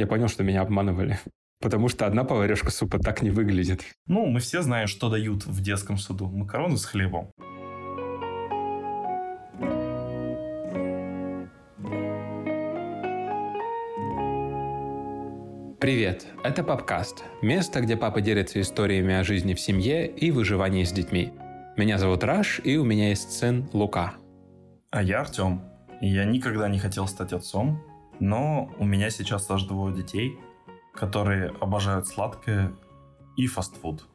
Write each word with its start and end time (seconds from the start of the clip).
Я 0.00 0.06
понял, 0.06 0.28
что 0.28 0.42
меня 0.42 0.62
обманывали. 0.62 1.18
Потому 1.60 1.88
что 1.88 2.06
одна 2.06 2.24
поварешка 2.24 2.70
супа 2.70 2.98
так 2.98 3.20
не 3.20 3.28
выглядит. 3.28 3.82
Ну, 4.06 4.24
мы 4.24 4.40
все 4.40 4.62
знаем, 4.62 4.86
что 4.88 5.10
дают 5.10 5.44
в 5.44 5.60
детском 5.60 5.98
саду. 5.98 6.26
Макароны 6.26 6.78
с 6.78 6.86
хлебом. 6.86 7.30
Привет, 15.78 16.24
это 16.44 16.64
Папкаст. 16.64 17.22
Место, 17.42 17.82
где 17.82 17.94
папа 17.94 18.22
делится 18.22 18.58
историями 18.58 19.12
о 19.12 19.22
жизни 19.22 19.52
в 19.52 19.60
семье 19.60 20.06
и 20.06 20.30
выживании 20.30 20.84
с 20.84 20.92
детьми. 20.92 21.34
Меня 21.76 21.98
зовут 21.98 22.24
Раш, 22.24 22.62
и 22.64 22.78
у 22.78 22.84
меня 22.84 23.10
есть 23.10 23.32
сын 23.32 23.68
Лука. 23.74 24.14
А 24.90 25.02
я 25.02 25.20
Артем. 25.20 25.60
Я 26.00 26.24
никогда 26.24 26.68
не 26.70 26.78
хотел 26.78 27.06
стать 27.06 27.34
отцом, 27.34 27.82
но 28.20 28.70
у 28.78 28.84
меня 28.84 29.10
сейчас 29.10 29.50
аж 29.50 29.64
двое 29.64 29.94
детей, 29.94 30.38
которые 30.94 31.54
обожают 31.60 32.06
сладкое 32.06 32.72
и 33.36 33.46
фастфуд. 33.46 34.06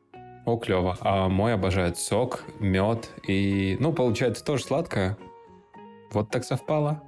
О, 0.46 0.58
клево. 0.58 0.96
А 1.02 1.28
мой 1.28 1.54
обожает 1.54 1.98
сок, 1.98 2.44
мед 2.60 3.12
и... 3.28 3.78
Ну, 3.80 3.92
получается, 3.92 4.46
тоже 4.46 4.64
сладкое. 4.64 5.18
Вот 6.12 6.30
так 6.30 6.46
совпало. 6.46 7.02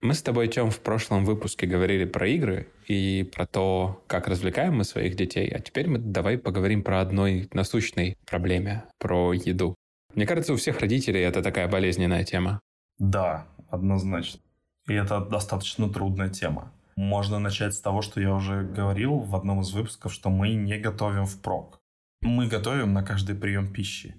Мы 0.00 0.14
с 0.14 0.22
тобой, 0.22 0.48
Тем, 0.48 0.70
в 0.70 0.80
прошлом 0.80 1.24
выпуске 1.24 1.66
говорили 1.66 2.04
про 2.04 2.28
игры 2.28 2.68
и 2.86 3.28
про 3.34 3.46
то, 3.46 4.04
как 4.06 4.28
развлекаем 4.28 4.76
мы 4.76 4.84
своих 4.84 5.16
детей, 5.16 5.48
а 5.48 5.60
теперь 5.60 5.88
мы 5.88 5.98
давай 5.98 6.36
поговорим 6.36 6.82
про 6.82 7.00
одной 7.00 7.48
насущной 7.54 8.18
проблеме, 8.26 8.84
про 8.98 9.32
еду. 9.32 9.74
Мне 10.14 10.26
кажется, 10.26 10.52
у 10.52 10.56
всех 10.56 10.80
родителей 10.80 11.22
это 11.22 11.42
такая 11.42 11.68
болезненная 11.68 12.22
тема. 12.22 12.60
Да, 12.98 13.46
однозначно. 13.70 14.43
И 14.86 14.94
это 14.94 15.20
достаточно 15.20 15.88
трудная 15.88 16.28
тема. 16.28 16.72
Можно 16.96 17.38
начать 17.38 17.74
с 17.74 17.80
того, 17.80 18.02
что 18.02 18.20
я 18.20 18.34
уже 18.34 18.62
говорил 18.62 19.18
в 19.18 19.34
одном 19.34 19.60
из 19.62 19.72
выпусков, 19.72 20.12
что 20.12 20.30
мы 20.30 20.54
не 20.54 20.78
готовим 20.78 21.26
впрок. 21.26 21.80
Мы 22.20 22.46
готовим 22.46 22.92
на 22.92 23.02
каждый 23.02 23.34
прием 23.34 23.72
пищи. 23.72 24.14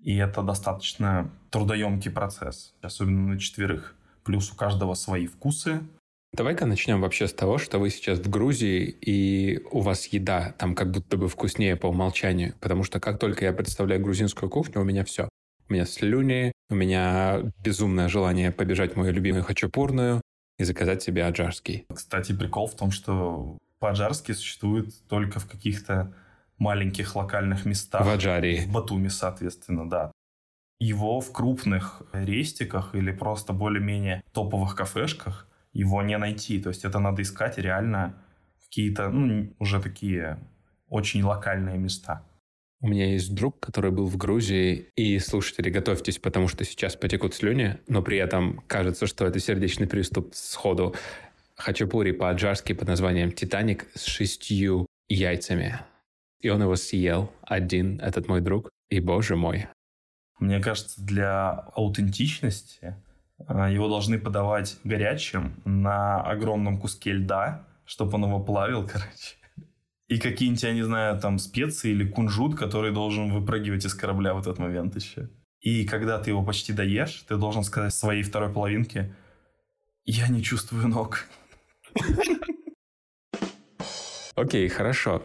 И 0.00 0.16
это 0.16 0.42
достаточно 0.42 1.30
трудоемкий 1.50 2.10
процесс, 2.10 2.74
особенно 2.82 3.34
на 3.34 3.38
четверых. 3.38 3.94
Плюс 4.24 4.52
у 4.52 4.56
каждого 4.56 4.94
свои 4.94 5.26
вкусы. 5.26 5.80
Давай-ка 6.32 6.66
начнем 6.66 7.00
вообще 7.00 7.28
с 7.28 7.32
того, 7.32 7.58
что 7.58 7.78
вы 7.78 7.90
сейчас 7.90 8.18
в 8.18 8.28
Грузии, 8.28 8.84
и 8.84 9.62
у 9.70 9.80
вас 9.80 10.06
еда 10.06 10.54
там 10.58 10.74
как 10.74 10.90
будто 10.90 11.16
бы 11.16 11.28
вкуснее 11.28 11.76
по 11.76 11.86
умолчанию. 11.86 12.54
Потому 12.60 12.82
что 12.82 13.00
как 13.00 13.18
только 13.18 13.44
я 13.44 13.52
представляю 13.52 14.02
грузинскую 14.02 14.50
кухню, 14.50 14.80
у 14.80 14.84
меня 14.84 15.04
все. 15.04 15.28
У 15.68 15.72
меня 15.72 15.84
слюни, 15.84 16.52
у 16.70 16.74
меня 16.74 17.52
безумное 17.64 18.08
желание 18.08 18.52
побежать 18.52 18.94
в 18.94 18.96
мою 18.96 19.12
любимую 19.12 19.42
хачапурную 19.42 20.20
и 20.58 20.64
заказать 20.64 21.02
себе 21.02 21.24
аджарский. 21.24 21.86
Кстати, 21.92 22.32
прикол 22.32 22.68
в 22.68 22.76
том, 22.76 22.92
что 22.92 23.58
по-аджарски 23.80 24.32
существует 24.32 24.94
только 25.08 25.40
в 25.40 25.46
каких-то 25.46 26.14
маленьких 26.58 27.16
локальных 27.16 27.66
местах. 27.66 28.06
В 28.06 28.08
Аджарии. 28.08 28.60
В 28.60 28.72
Батуми, 28.72 29.08
соответственно, 29.08 29.88
да. 29.88 30.12
Его 30.78 31.20
в 31.20 31.32
крупных 31.32 32.02
рестиках 32.12 32.94
или 32.94 33.10
просто 33.10 33.52
более-менее 33.52 34.22
топовых 34.32 34.76
кафешках 34.76 35.48
его 35.72 36.02
не 36.02 36.16
найти. 36.16 36.60
То 36.60 36.68
есть 36.68 36.84
это 36.84 36.98
надо 36.98 37.22
искать 37.22 37.58
реально 37.58 38.14
какие-то 38.64 39.08
ну, 39.08 39.54
уже 39.58 39.80
такие 39.80 40.38
очень 40.88 41.22
локальные 41.22 41.78
места. 41.78 42.24
У 42.80 42.88
меня 42.88 43.12
есть 43.12 43.34
друг, 43.34 43.58
который 43.58 43.90
был 43.90 44.06
в 44.06 44.18
Грузии, 44.18 44.90
и 44.96 45.18
слушатели, 45.18 45.70
готовьтесь, 45.70 46.18
потому 46.18 46.46
что 46.46 46.64
сейчас 46.64 46.94
потекут 46.94 47.34
слюни, 47.34 47.78
но 47.88 48.02
при 48.02 48.18
этом 48.18 48.62
кажется, 48.66 49.06
что 49.06 49.24
это 49.26 49.38
сердечный 49.38 49.86
приступ 49.86 50.34
сходу. 50.34 50.94
Хачапури 51.56 52.12
по-аджарски 52.12 52.74
под 52.74 52.88
названием 52.88 53.32
«Титаник» 53.32 53.86
с 53.94 54.04
шестью 54.04 54.86
яйцами. 55.08 55.80
И 56.40 56.50
он 56.50 56.62
его 56.62 56.76
съел 56.76 57.32
один, 57.42 57.98
этот 58.00 58.28
мой 58.28 58.42
друг, 58.42 58.68
и 58.90 59.00
боже 59.00 59.36
мой. 59.36 59.68
Мне 60.38 60.60
кажется, 60.60 61.02
для 61.02 61.50
аутентичности 61.74 62.94
а, 63.38 63.70
его 63.70 63.88
должны 63.88 64.18
подавать 64.18 64.76
горячим 64.84 65.62
на 65.64 66.20
огромном 66.20 66.78
куске 66.78 67.12
льда, 67.12 67.66
чтобы 67.86 68.16
он 68.16 68.24
его 68.24 68.40
плавил, 68.40 68.86
короче 68.92 69.36
и 70.08 70.18
какие-нибудь, 70.18 70.62
я 70.62 70.72
не 70.72 70.82
знаю, 70.82 71.18
там 71.20 71.38
специи 71.38 71.90
или 71.90 72.08
кунжут, 72.08 72.56
который 72.56 72.92
должен 72.92 73.32
выпрыгивать 73.32 73.84
из 73.84 73.94
корабля 73.94 74.34
в 74.34 74.40
этот 74.40 74.58
момент 74.58 74.94
еще. 74.94 75.28
И 75.60 75.84
когда 75.84 76.18
ты 76.18 76.30
его 76.30 76.44
почти 76.44 76.72
доешь, 76.72 77.24
ты 77.28 77.36
должен 77.36 77.64
сказать 77.64 77.92
своей 77.92 78.22
второй 78.22 78.52
половинке 78.52 79.14
«Я 80.04 80.28
не 80.28 80.42
чувствую 80.42 80.86
ног». 80.88 81.26
Окей, 84.36 84.68
хорошо. 84.68 85.22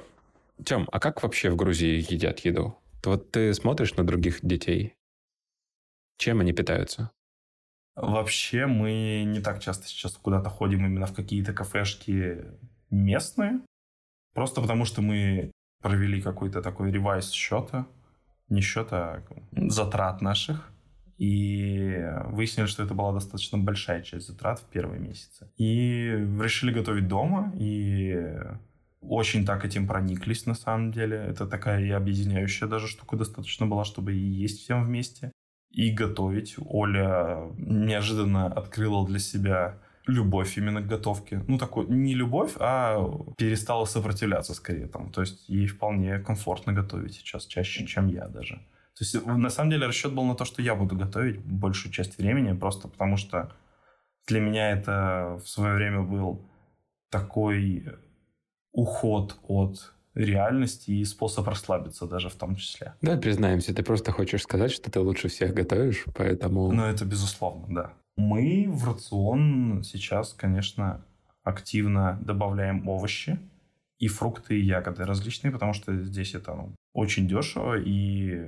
Тем, 0.66 0.88
а 0.92 1.00
как 1.00 1.22
вообще 1.22 1.50
в 1.50 1.56
Грузии 1.56 2.06
едят 2.12 2.40
еду? 2.40 2.78
Вот 3.04 3.32
ты 3.32 3.54
смотришь 3.54 3.96
на 3.96 4.06
других 4.06 4.40
детей. 4.42 4.96
Чем 6.18 6.40
они 6.40 6.54
питаются? 6.54 7.12
Вообще 7.96 8.68
мы 8.68 9.24
не 9.26 9.42
так 9.42 9.60
часто 9.60 9.88
сейчас 9.88 10.14
куда-то 10.14 10.50
ходим 10.50 10.86
именно 10.86 11.08
в 11.08 11.14
какие-то 11.14 11.54
кафешки 11.54 12.46
местные. 12.90 13.62
Просто 14.34 14.62
потому, 14.62 14.86
что 14.86 15.02
мы 15.02 15.52
провели 15.82 16.22
какой-то 16.22 16.62
такой 16.62 16.92
ревайз 16.92 17.32
счета, 17.32 17.88
не 18.50 18.62
счета, 18.62 19.16
а 19.16 19.70
затрат 19.70 20.22
наших, 20.22 20.72
и 21.18 22.04
выяснили, 22.28 22.66
что 22.66 22.84
это 22.84 22.94
была 22.94 23.14
достаточно 23.14 23.58
большая 23.58 24.02
часть 24.02 24.28
затрат 24.28 24.60
в 24.60 24.66
первые 24.66 25.00
месяцы. 25.00 25.52
И 25.58 26.10
решили 26.42 26.72
готовить 26.72 27.08
дома, 27.08 27.54
и 27.60 28.38
очень 29.02 29.46
так 29.46 29.66
этим 29.66 29.88
прониклись 29.88 30.46
на 30.46 30.56
самом 30.56 30.92
деле. 30.92 31.18
Это 31.18 31.46
такая 31.46 31.84
и 31.84 31.90
объединяющая 31.92 32.68
даже 32.68 32.88
штука 32.88 33.18
достаточно 33.18 33.66
была, 33.66 33.84
чтобы 33.84 34.14
и 34.14 34.20
есть 34.20 34.62
всем 34.62 34.84
вместе, 34.84 35.32
и 35.70 35.92
готовить. 35.92 36.56
Оля 36.58 37.52
неожиданно 37.58 38.48
открыла 38.48 39.06
для 39.06 39.20
себя 39.20 39.80
любовь 40.08 40.58
именно 40.58 40.82
к 40.82 40.88
готовке. 40.88 41.44
Ну, 41.48 41.58
такой, 41.58 41.86
не 41.88 42.16
любовь, 42.16 42.54
а 42.60 42.98
перестала 43.38 43.86
сопротивляться 43.86 44.54
скорее 44.54 44.88
там. 44.88 45.12
То 45.12 45.22
есть 45.22 45.50
ей 45.50 45.68
вполне 45.68 46.20
комфортно 46.20 46.74
готовить 46.74 47.16
сейчас, 47.16 47.46
чаще, 47.46 47.86
чем 47.86 48.08
я 48.08 48.28
даже. 48.28 48.56
То 48.98 49.04
есть, 49.04 49.26
на 49.26 49.50
самом 49.50 49.72
деле, 49.72 49.88
расчет 49.88 50.14
был 50.14 50.26
на 50.26 50.36
то, 50.36 50.46
что 50.46 50.62
я 50.62 50.76
буду 50.76 50.96
готовить 50.96 51.40
большую 51.40 51.92
часть 51.92 52.18
времени, 52.18 52.58
просто 52.58 52.88
потому 52.88 53.18
что 53.18 53.52
для 54.28 54.40
меня 54.40 54.72
это 54.72 55.40
в 55.44 55.48
свое 55.48 55.76
время 55.76 56.02
был 56.02 56.46
такой 57.10 57.86
уход 58.72 59.40
от 59.44 59.94
реальности 60.14 60.92
и 60.92 61.06
способ 61.06 61.48
расслабиться 61.48 62.06
даже 62.06 62.30
в 62.30 62.36
том 62.36 62.56
числе. 62.56 62.94
Да, 63.02 63.18
признаемся, 63.18 63.74
ты 63.74 63.84
просто 63.84 64.12
хочешь 64.12 64.44
сказать, 64.44 64.72
что 64.72 64.92
ты 64.92 65.00
лучше 65.00 65.30
всех 65.30 65.54
готовишь, 65.54 66.06
поэтому... 66.14 66.72
Ну, 66.72 66.84
это 66.84 67.06
безусловно, 67.06 67.74
да. 67.74 67.94
Мы 68.22 68.68
в 68.70 68.88
рацион 68.88 69.82
сейчас, 69.84 70.34
конечно, 70.34 71.04
активно 71.44 72.20
добавляем 72.22 72.88
овощи 72.88 73.40
и 73.98 74.08
фрукты 74.08 74.60
и 74.60 74.64
ягоды 74.64 75.06
различные, 75.06 75.52
потому 75.52 75.74
что 75.74 75.98
здесь 76.04 76.36
это 76.36 76.54
ну, 76.54 76.76
очень 76.94 77.28
дешево 77.28 77.80
и 77.80 78.48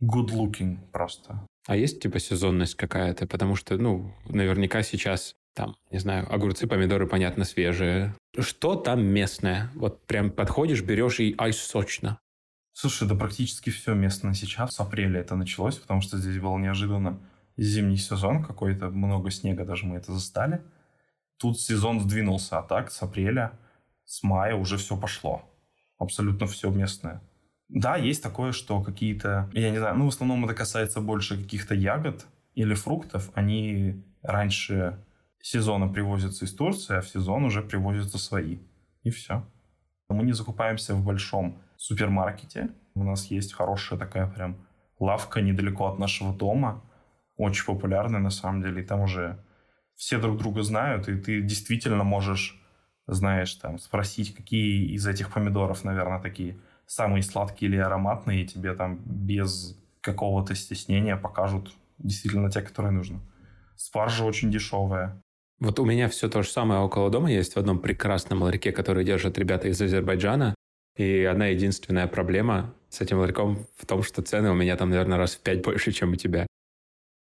good 0.00 0.28
looking 0.30 0.78
просто. 0.92 1.44
А 1.66 1.76
есть 1.76 2.00
типа 2.00 2.20
сезонность 2.20 2.76
какая-то? 2.76 3.26
Потому 3.26 3.56
что, 3.56 3.76
ну, 3.76 4.14
наверняка 4.28 4.82
сейчас 4.82 5.34
там, 5.54 5.76
не 5.90 5.98
знаю, 5.98 6.32
огурцы, 6.32 6.66
помидоры, 6.68 7.06
понятно, 7.08 7.44
свежие. 7.44 8.14
Что 8.38 8.76
там 8.76 9.04
местное? 9.04 9.70
Вот 9.74 10.06
прям 10.06 10.30
подходишь, 10.30 10.82
берешь 10.82 11.18
и 11.18 11.34
ай, 11.38 11.52
сочно. 11.52 12.18
Слушай, 12.72 13.08
да 13.08 13.16
практически 13.16 13.70
все 13.70 13.94
местное 13.94 14.32
сейчас. 14.32 14.74
С 14.74 14.80
апреля 14.80 15.20
это 15.20 15.34
началось, 15.34 15.76
потому 15.76 16.00
что 16.00 16.18
здесь 16.18 16.38
было 16.38 16.56
неожиданно 16.56 17.18
зимний 17.56 17.96
сезон 17.96 18.44
какой-то, 18.44 18.90
много 18.90 19.30
снега 19.30 19.64
даже 19.64 19.86
мы 19.86 19.96
это 19.96 20.12
застали. 20.12 20.62
Тут 21.38 21.60
сезон 21.60 22.00
сдвинулся, 22.00 22.58
а 22.58 22.62
так 22.62 22.90
с 22.90 23.02
апреля, 23.02 23.58
с 24.04 24.22
мая 24.22 24.54
уже 24.54 24.76
все 24.76 24.96
пошло. 24.96 25.42
Абсолютно 25.98 26.46
все 26.46 26.70
местное. 26.70 27.22
Да, 27.68 27.96
есть 27.96 28.22
такое, 28.22 28.52
что 28.52 28.82
какие-то, 28.82 29.50
я 29.54 29.70
не 29.70 29.78
знаю, 29.78 29.96
ну 29.96 30.04
в 30.04 30.08
основном 30.08 30.44
это 30.44 30.54
касается 30.54 31.00
больше 31.00 31.42
каких-то 31.42 31.74
ягод 31.74 32.26
или 32.54 32.74
фруктов. 32.74 33.30
Они 33.34 34.04
раньше 34.22 35.02
сезона 35.40 35.88
привозятся 35.88 36.44
из 36.44 36.54
Турции, 36.54 36.96
а 36.96 37.00
в 37.00 37.08
сезон 37.08 37.44
уже 37.44 37.62
привозятся 37.62 38.18
свои. 38.18 38.58
И 39.02 39.10
все. 39.10 39.44
Мы 40.08 40.24
не 40.24 40.32
закупаемся 40.32 40.94
в 40.94 41.04
большом 41.04 41.62
супермаркете. 41.76 42.70
У 42.94 43.02
нас 43.02 43.26
есть 43.26 43.54
хорошая 43.54 43.98
такая 43.98 44.26
прям 44.26 44.56
лавка 44.98 45.40
недалеко 45.40 45.86
от 45.86 45.98
нашего 45.98 46.34
дома, 46.34 46.82
очень 47.42 47.64
популярная 47.64 48.20
на 48.20 48.30
самом 48.30 48.62
деле, 48.62 48.82
и 48.82 48.84
там 48.84 49.00
уже 49.00 49.38
все 49.94 50.18
друг 50.18 50.38
друга 50.38 50.62
знают, 50.62 51.08
и 51.08 51.16
ты 51.16 51.40
действительно 51.40 52.04
можешь, 52.04 52.60
знаешь, 53.06 53.54
там, 53.54 53.78
спросить, 53.78 54.34
какие 54.34 54.92
из 54.94 55.06
этих 55.06 55.32
помидоров, 55.32 55.84
наверное, 55.84 56.20
такие 56.20 56.58
самые 56.86 57.22
сладкие 57.22 57.70
или 57.70 57.78
ароматные, 57.78 58.42
и 58.42 58.46
тебе 58.46 58.74
там 58.74 59.00
без 59.04 59.78
какого-то 60.00 60.54
стеснения 60.54 61.16
покажут 61.16 61.72
действительно 61.98 62.50
те, 62.50 62.62
которые 62.62 62.92
нужно. 62.92 63.20
Спаржа 63.76 64.24
очень 64.24 64.50
дешевая. 64.50 65.22
Вот 65.60 65.78
у 65.78 65.84
меня 65.84 66.08
все 66.08 66.28
то 66.28 66.42
же 66.42 66.48
самое 66.48 66.80
около 66.80 67.08
дома 67.10 67.30
есть 67.30 67.54
в 67.54 67.56
одном 67.56 67.78
прекрасном 67.78 68.42
ларьке, 68.42 68.72
который 68.72 69.04
держат 69.04 69.38
ребята 69.38 69.68
из 69.68 69.80
Азербайджана. 69.80 70.54
И 70.96 71.22
одна 71.22 71.46
единственная 71.46 72.06
проблема 72.06 72.74
с 72.90 73.00
этим 73.00 73.18
ларьком 73.18 73.66
в 73.76 73.86
том, 73.86 74.02
что 74.02 74.22
цены 74.22 74.50
у 74.50 74.54
меня 74.54 74.76
там, 74.76 74.90
наверное, 74.90 75.18
раз 75.18 75.36
в 75.36 75.40
пять 75.40 75.62
больше, 75.62 75.92
чем 75.92 76.12
у 76.12 76.16
тебя. 76.16 76.46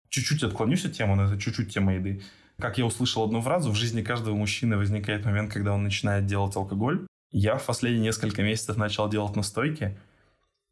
Чуть-чуть 0.09 0.43
отклонюсь 0.43 0.85
от 0.85 0.93
темы, 0.93 1.15
но 1.15 1.25
это 1.25 1.39
чуть-чуть 1.39 1.73
тема 1.73 1.95
еды. 1.95 2.21
Как 2.57 2.77
я 2.77 2.85
услышал 2.85 3.23
одну 3.23 3.41
фразу, 3.41 3.71
в 3.71 3.75
жизни 3.75 4.01
каждого 4.01 4.35
мужчины 4.35 4.77
возникает 4.77 5.25
момент, 5.25 5.51
когда 5.51 5.73
он 5.73 5.83
начинает 5.83 6.25
делать 6.25 6.55
алкоголь. 6.55 7.05
Я 7.31 7.57
в 7.57 7.65
последние 7.65 8.03
несколько 8.03 8.43
месяцев 8.43 8.77
начал 8.77 9.09
делать 9.09 9.35
настойки. 9.35 9.97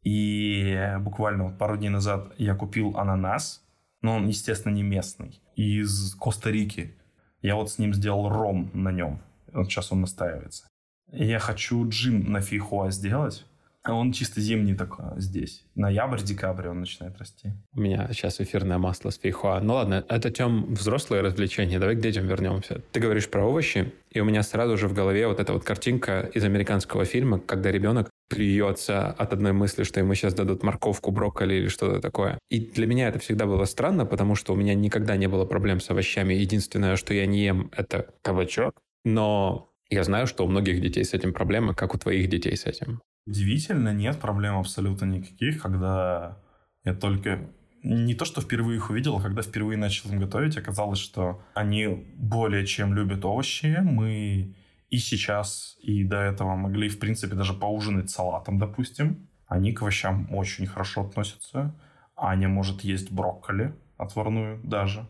И 0.02 0.96
буквально 1.00 1.50
пару 1.50 1.76
дней 1.76 1.90
назад 1.90 2.32
я 2.38 2.54
купил 2.54 2.96
ананас, 2.96 3.62
но 4.02 4.16
он, 4.16 4.28
естественно, 4.28 4.72
не 4.72 4.82
местный, 4.82 5.40
из 5.56 6.14
Коста-Рики. 6.14 6.94
Я 7.42 7.56
вот 7.56 7.70
с 7.70 7.78
ним 7.78 7.92
сделал 7.92 8.28
ром 8.28 8.70
на 8.72 8.92
нем. 8.92 9.20
Вот 9.52 9.66
сейчас 9.66 9.92
он 9.92 10.00
настаивается. 10.00 10.66
Я 11.12 11.38
хочу 11.38 11.86
джин 11.88 12.30
на 12.32 12.40
фейхоа 12.40 12.90
сделать. 12.90 13.46
А 13.84 13.92
он 13.92 14.12
чисто 14.12 14.40
зимний 14.40 14.74
такой 14.74 15.04
здесь. 15.18 15.62
Ноябрь-декабрь 15.74 16.68
он 16.68 16.80
начинает 16.80 17.18
расти. 17.18 17.52
У 17.74 17.80
меня 17.80 18.08
сейчас 18.12 18.40
эфирное 18.40 18.78
масло 18.78 19.10
с 19.10 19.18
фейхоа. 19.18 19.60
Ну 19.60 19.74
ладно, 19.74 20.06
это, 20.08 20.30
Тем, 20.30 20.74
взрослые 20.74 21.20
развлечения. 21.20 21.78
Давай 21.78 21.94
к 21.94 22.00
детям 22.00 22.26
вернемся. 22.26 22.80
Ты 22.92 23.00
говоришь 23.00 23.28
про 23.28 23.44
овощи, 23.44 23.92
и 24.10 24.20
у 24.20 24.24
меня 24.24 24.42
сразу 24.42 24.78
же 24.78 24.88
в 24.88 24.94
голове 24.94 25.28
вот 25.28 25.38
эта 25.38 25.52
вот 25.52 25.64
картинка 25.64 26.30
из 26.32 26.42
американского 26.44 27.04
фильма, 27.04 27.38
когда 27.38 27.70
ребенок 27.70 28.08
плюется 28.30 29.08
от 29.08 29.34
одной 29.34 29.52
мысли, 29.52 29.82
что 29.82 30.00
ему 30.00 30.14
сейчас 30.14 30.32
дадут 30.32 30.62
морковку, 30.62 31.10
брокколи 31.10 31.54
или 31.54 31.68
что-то 31.68 32.00
такое. 32.00 32.38
И 32.48 32.60
для 32.60 32.86
меня 32.86 33.08
это 33.08 33.18
всегда 33.18 33.44
было 33.44 33.66
странно, 33.66 34.06
потому 34.06 34.34
что 34.34 34.54
у 34.54 34.56
меня 34.56 34.74
никогда 34.74 35.18
не 35.18 35.28
было 35.28 35.44
проблем 35.44 35.80
с 35.80 35.90
овощами. 35.90 36.32
Единственное, 36.32 36.96
что 36.96 37.12
я 37.12 37.26
не 37.26 37.44
ем, 37.44 37.70
это 37.76 38.14
кабачок. 38.22 38.80
Но 39.04 39.68
я 39.90 40.04
знаю, 40.04 40.26
что 40.26 40.46
у 40.46 40.48
многих 40.48 40.80
детей 40.80 41.04
с 41.04 41.12
этим 41.12 41.34
проблемы, 41.34 41.74
как 41.74 41.94
у 41.94 41.98
твоих 41.98 42.30
детей 42.30 42.56
с 42.56 42.64
этим. 42.64 43.02
Удивительно, 43.26 43.92
нет 43.92 44.20
проблем 44.20 44.58
абсолютно 44.58 45.06
никаких, 45.06 45.62
когда 45.62 46.38
я 46.84 46.94
только 46.94 47.50
не 47.82 48.14
то, 48.14 48.24
что 48.24 48.40
впервые 48.40 48.76
их 48.76 48.90
увидел, 48.90 49.16
а 49.16 49.22
когда 49.22 49.42
впервые 49.42 49.76
начал 49.76 50.10
им 50.10 50.18
готовить, 50.18 50.56
оказалось, 50.56 50.98
что 50.98 51.42
они 51.54 51.86
более 52.16 52.66
чем 52.66 52.94
любят 52.94 53.24
овощи. 53.24 53.78
Мы 53.82 54.54
и 54.90 54.98
сейчас, 54.98 55.76
и 55.82 56.04
до 56.04 56.18
этого 56.18 56.54
могли, 56.56 56.88
в 56.88 56.98
принципе, 56.98 57.34
даже 57.34 57.54
поужинать 57.54 58.10
салатом, 58.10 58.58
допустим. 58.58 59.28
Они 59.46 59.72
к 59.72 59.82
овощам 59.82 60.34
очень 60.34 60.66
хорошо 60.66 61.02
относятся. 61.02 61.74
Аня 62.16 62.48
может 62.48 62.82
есть 62.82 63.10
брокколи 63.10 63.74
отварную 63.98 64.60
даже. 64.62 65.06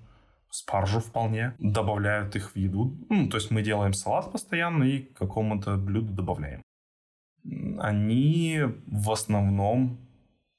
Спаржу 0.51 1.01
вполне. 1.01 1.55
Добавляют 1.59 2.37
их 2.37 2.53
в 2.53 2.57
еду. 2.57 2.97
Ну, 3.09 3.29
то 3.29 3.37
есть 3.37 3.51
мы 3.51 3.63
делаем 3.63 3.93
салат 3.93 4.31
постоянно 4.31 4.85
и 4.85 5.01
к 5.01 5.15
какому-то 5.15 5.77
блюду 5.77 6.13
добавляем 6.13 6.63
они 7.79 8.61
в 8.87 9.11
основном 9.11 9.99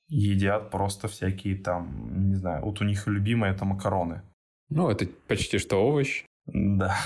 едят 0.07 0.69
просто 0.69 1.07
всякие 1.07 1.55
там, 1.55 2.29
не 2.29 2.35
знаю, 2.35 2.63
вот 2.63 2.81
у 2.81 2.83
них 2.83 3.07
любимые 3.07 3.53
это 3.53 3.65
макароны. 3.65 4.21
Ну, 4.69 4.89
это 4.89 5.07
почти 5.27 5.57
что 5.57 5.77
овощ. 5.77 6.23
Да. 6.45 6.95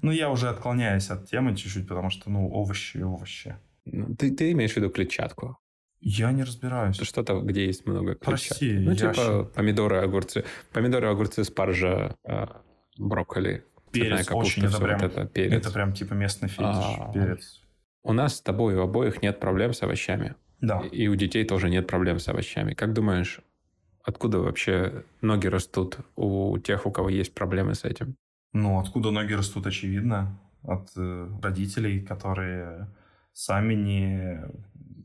Ну, 0.00 0.12
я 0.12 0.30
уже 0.30 0.48
отклоняюсь 0.48 1.10
от 1.10 1.28
темы 1.28 1.54
чуть-чуть, 1.54 1.86
потому 1.86 2.08
что, 2.08 2.30
ну, 2.30 2.48
овощи 2.48 2.96
и 2.96 3.02
овощи. 3.02 3.56
Ну, 3.84 4.14
ты, 4.14 4.30
ты 4.30 4.52
имеешь 4.52 4.72
в 4.72 4.76
виду 4.76 4.88
клетчатку? 4.88 5.58
Я 6.00 6.32
не 6.32 6.42
разбираюсь. 6.42 6.96
Что-то, 6.96 7.40
где 7.40 7.66
есть 7.66 7.84
много 7.84 8.14
клетчатки. 8.14 8.48
Прости, 8.48 8.78
ну, 8.78 8.94
типа 8.94 9.14
щ... 9.14 9.44
помидоры, 9.54 9.98
огурцы. 9.98 10.44
Помидоры, 10.72 11.08
огурцы, 11.08 11.44
спаржа, 11.44 12.16
э, 12.24 12.46
брокколи. 12.96 13.64
Перец 13.90 14.26
капуста, 14.26 14.60
очень, 14.60 14.64
это 14.64 14.80
прям, 14.80 15.00
это, 15.00 15.26
перец. 15.26 15.52
это 15.52 15.70
прям 15.70 15.92
типа 15.92 16.14
местный 16.14 16.48
фетиш, 16.48 16.64
а, 16.64 17.12
перец. 17.12 17.60
У 18.04 18.12
нас 18.12 18.36
с 18.36 18.40
тобой 18.40 18.76
у 18.76 18.82
обоих 18.82 19.22
нет 19.22 19.40
проблем 19.40 19.72
с 19.72 19.82
овощами. 19.82 20.34
Да. 20.60 20.80
И 20.92 21.08
у 21.08 21.14
детей 21.14 21.44
тоже 21.44 21.70
нет 21.70 21.86
проблем 21.86 22.18
с 22.18 22.28
овощами. 22.28 22.74
Как 22.74 22.92
думаешь, 22.92 23.40
откуда 24.02 24.40
вообще 24.40 25.04
ноги 25.22 25.46
растут 25.46 25.98
у 26.16 26.58
тех, 26.58 26.86
у 26.86 26.90
кого 26.90 27.08
есть 27.08 27.34
проблемы 27.34 27.74
с 27.74 27.84
этим? 27.84 28.14
Ну, 28.52 28.78
откуда 28.78 29.10
ноги 29.10 29.32
растут, 29.32 29.66
очевидно. 29.66 30.38
От 30.62 30.90
э, 30.96 31.28
родителей, 31.42 32.00
которые 32.00 32.88
сами 33.32 33.74
не 33.74 34.40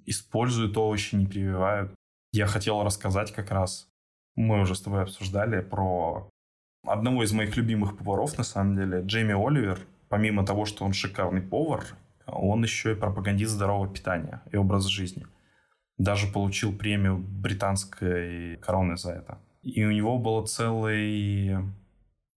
используют 0.05 0.77
овощи, 0.77 1.15
не 1.15 1.25
прививают. 1.25 1.93
Я 2.31 2.47
хотел 2.47 2.83
рассказать 2.83 3.31
как 3.31 3.51
раз, 3.51 3.89
мы 4.35 4.61
уже 4.61 4.75
с 4.75 4.81
тобой 4.81 5.03
обсуждали 5.03 5.61
про 5.61 6.29
одного 6.85 7.23
из 7.23 7.31
моих 7.31 7.57
любимых 7.57 7.97
поваров, 7.97 8.37
на 8.37 8.43
самом 8.43 8.75
деле, 8.75 9.01
Джейми 9.01 9.33
Оливер. 9.33 9.79
Помимо 10.09 10.45
того, 10.45 10.65
что 10.65 10.85
он 10.85 10.93
шикарный 10.93 11.41
повар, 11.41 11.85
он 12.31 12.63
еще 12.63 12.93
и 12.93 12.95
пропагандист 12.95 13.51
здорового 13.51 13.87
питания 13.87 14.41
и 14.51 14.57
образа 14.57 14.89
жизни. 14.89 15.25
Даже 15.97 16.27
получил 16.27 16.75
премию 16.75 17.17
британской 17.17 18.57
короны 18.57 18.97
за 18.97 19.11
это. 19.11 19.39
И 19.61 19.83
у 19.83 19.91
него 19.91 20.17
было 20.17 20.45
целый, 20.45 21.57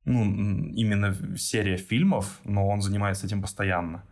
ну, 0.04 0.24
именно 0.72 1.36
серия 1.36 1.76
фильмов, 1.76 2.40
но 2.44 2.68
он 2.68 2.82
занимается 2.82 3.26
этим 3.26 3.40
постоянно, 3.40 4.04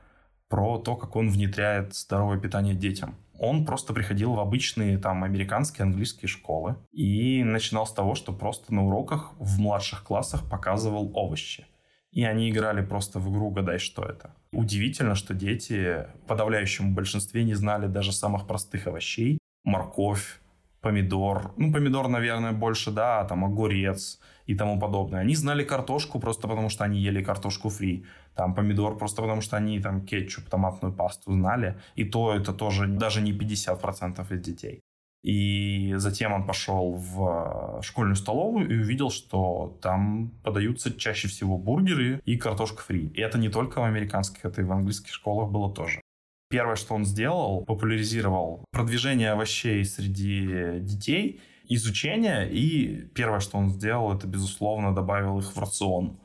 про 0.48 0.78
то, 0.78 0.96
как 0.96 1.16
он 1.16 1.28
внедряет 1.28 1.94
здоровое 1.94 2.38
питание 2.38 2.74
детям. 2.74 3.16
Он 3.38 3.64
просто 3.64 3.94
приходил 3.94 4.34
в 4.34 4.40
обычные 4.40 4.98
там 4.98 5.24
американские, 5.24 5.84
английские 5.84 6.28
школы 6.28 6.76
и 6.92 7.42
начинал 7.42 7.86
с 7.86 7.92
того, 7.92 8.14
что 8.14 8.32
просто 8.32 8.74
на 8.74 8.84
уроках 8.84 9.32
в 9.38 9.58
младших 9.58 10.04
классах 10.04 10.48
показывал 10.48 11.10
овощи. 11.14 11.66
И 12.10 12.24
они 12.24 12.50
играли 12.50 12.84
просто 12.84 13.18
в 13.18 13.30
игру 13.30 13.50
«Гадай, 13.50 13.78
что 13.78 14.04
это». 14.04 14.34
Удивительно, 14.52 15.14
что 15.14 15.34
дети 15.34 16.06
в 16.22 16.26
подавляющем 16.26 16.94
большинстве 16.94 17.44
не 17.44 17.54
знали 17.54 17.86
даже 17.86 18.12
самых 18.12 18.46
простых 18.46 18.86
овощей. 18.88 19.38
Морковь, 19.64 20.40
помидор. 20.80 21.52
Ну, 21.56 21.72
помидор, 21.72 22.08
наверное, 22.08 22.52
больше, 22.52 22.90
да, 22.90 23.24
там 23.24 23.44
огурец 23.44 24.18
и 24.46 24.54
тому 24.56 24.80
подобное. 24.80 25.20
Они 25.20 25.36
знали 25.36 25.62
картошку 25.62 26.18
просто 26.18 26.48
потому, 26.48 26.68
что 26.68 26.84
они 26.84 26.98
ели 26.98 27.22
картошку 27.22 27.68
фри. 27.68 28.04
Там 28.34 28.54
помидор 28.54 28.98
просто 28.98 29.22
потому, 29.22 29.40
что 29.40 29.56
они 29.56 29.80
там 29.80 30.04
кетчуп, 30.04 30.48
томатную 30.48 30.92
пасту 30.92 31.32
знали. 31.32 31.78
И 31.94 32.04
то 32.04 32.34
это 32.34 32.52
тоже 32.52 32.86
даже 32.86 33.20
не 33.20 33.32
50% 33.32 34.34
из 34.34 34.40
детей. 34.40 34.80
И 35.22 35.92
затем 35.96 36.32
он 36.32 36.46
пошел 36.46 36.94
в 36.94 37.78
э, 37.78 37.82
школьную 37.82 38.16
столовую 38.16 38.70
и 38.70 38.80
увидел, 38.80 39.10
что 39.10 39.78
там 39.82 40.30
подаются 40.42 40.96
чаще 40.96 41.28
всего 41.28 41.58
бургеры 41.58 42.22
и 42.24 42.38
картошка 42.38 42.82
фри. 42.82 43.08
И 43.08 43.20
это 43.20 43.36
не 43.38 43.50
только 43.50 43.80
в 43.80 43.84
американских, 43.84 44.44
это 44.44 44.62
и 44.62 44.64
в 44.64 44.72
английских 44.72 45.12
школах 45.12 45.50
было 45.50 45.72
тоже. 45.74 46.00
Первое, 46.48 46.76
что 46.76 46.94
он 46.94 47.04
сделал, 47.04 47.64
популяризировал 47.64 48.64
продвижение 48.72 49.32
овощей 49.32 49.84
среди 49.84 50.80
детей, 50.80 51.40
изучение, 51.68 52.50
и 52.50 53.02
первое, 53.14 53.40
что 53.40 53.58
он 53.58 53.70
сделал, 53.70 54.12
это, 54.16 54.26
безусловно, 54.26 54.94
добавил 54.94 55.38
их 55.38 55.54
в 55.54 55.58
рацион. 55.58 56.18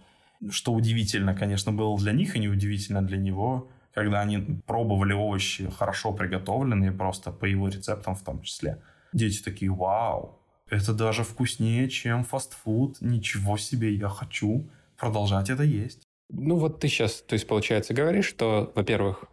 Что 0.50 0.74
удивительно, 0.74 1.36
конечно, 1.36 1.72
было 1.72 1.98
для 1.98 2.14
них 2.14 2.36
и 2.36 2.40
неудивительно 2.40 3.02
для 3.02 3.18
него, 3.18 3.70
когда 3.96 4.22
они 4.22 4.40
пробовали 4.68 5.14
овощи 5.14 5.70
хорошо 5.72 6.12
приготовленные, 6.12 6.92
просто 6.92 7.32
по 7.32 7.46
его 7.46 7.70
рецептам 7.70 8.16
в 8.16 8.24
том 8.24 8.42
числе. 8.42 8.82
Дети 9.14 9.42
такие, 9.42 9.72
вау, 9.72 10.38
это 10.70 10.94
даже 10.94 11.24
вкуснее, 11.24 11.90
чем 11.90 12.26
фастфуд. 12.26 12.98
Ничего 13.00 13.58
себе, 13.58 13.94
я 13.94 14.10
хочу 14.10 14.70
продолжать 14.98 15.50
это 15.50 15.64
есть. 15.64 16.04
Ну 16.30 16.58
вот 16.58 16.82
ты 16.82 16.90
сейчас, 16.90 17.22
то 17.22 17.34
есть 17.34 17.48
получается, 17.48 17.94
говоришь, 17.94 18.26
что, 18.26 18.74
во-первых, 18.76 19.26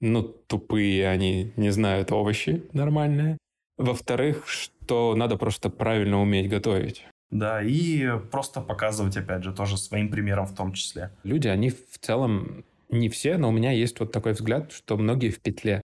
ну 0.00 0.22
тупые 0.22 1.08
они 1.08 1.52
не 1.56 1.70
знают 1.70 2.12
овощи 2.12 2.68
нормальные. 2.72 3.36
Во-вторых, 3.78 4.46
что 4.46 5.16
надо 5.16 5.36
просто 5.36 5.70
правильно 5.70 6.20
уметь 6.20 6.48
готовить. 6.48 7.04
Да, 7.30 7.62
и 7.62 8.18
просто 8.30 8.60
показывать, 8.60 9.16
опять 9.16 9.42
же, 9.42 9.52
тоже 9.52 9.76
своим 9.76 10.10
примером 10.10 10.46
в 10.46 10.54
том 10.54 10.72
числе. 10.72 11.10
Люди, 11.24 11.48
они 11.48 11.70
в 11.70 11.98
целом 12.00 12.64
не 12.88 13.08
все, 13.08 13.36
но 13.36 13.48
у 13.48 13.52
меня 13.52 13.72
есть 13.72 13.98
вот 14.00 14.12
такой 14.12 14.32
взгляд, 14.32 14.72
что 14.72 14.96
многие 14.96 15.30
в 15.30 15.40
петле. 15.40 15.82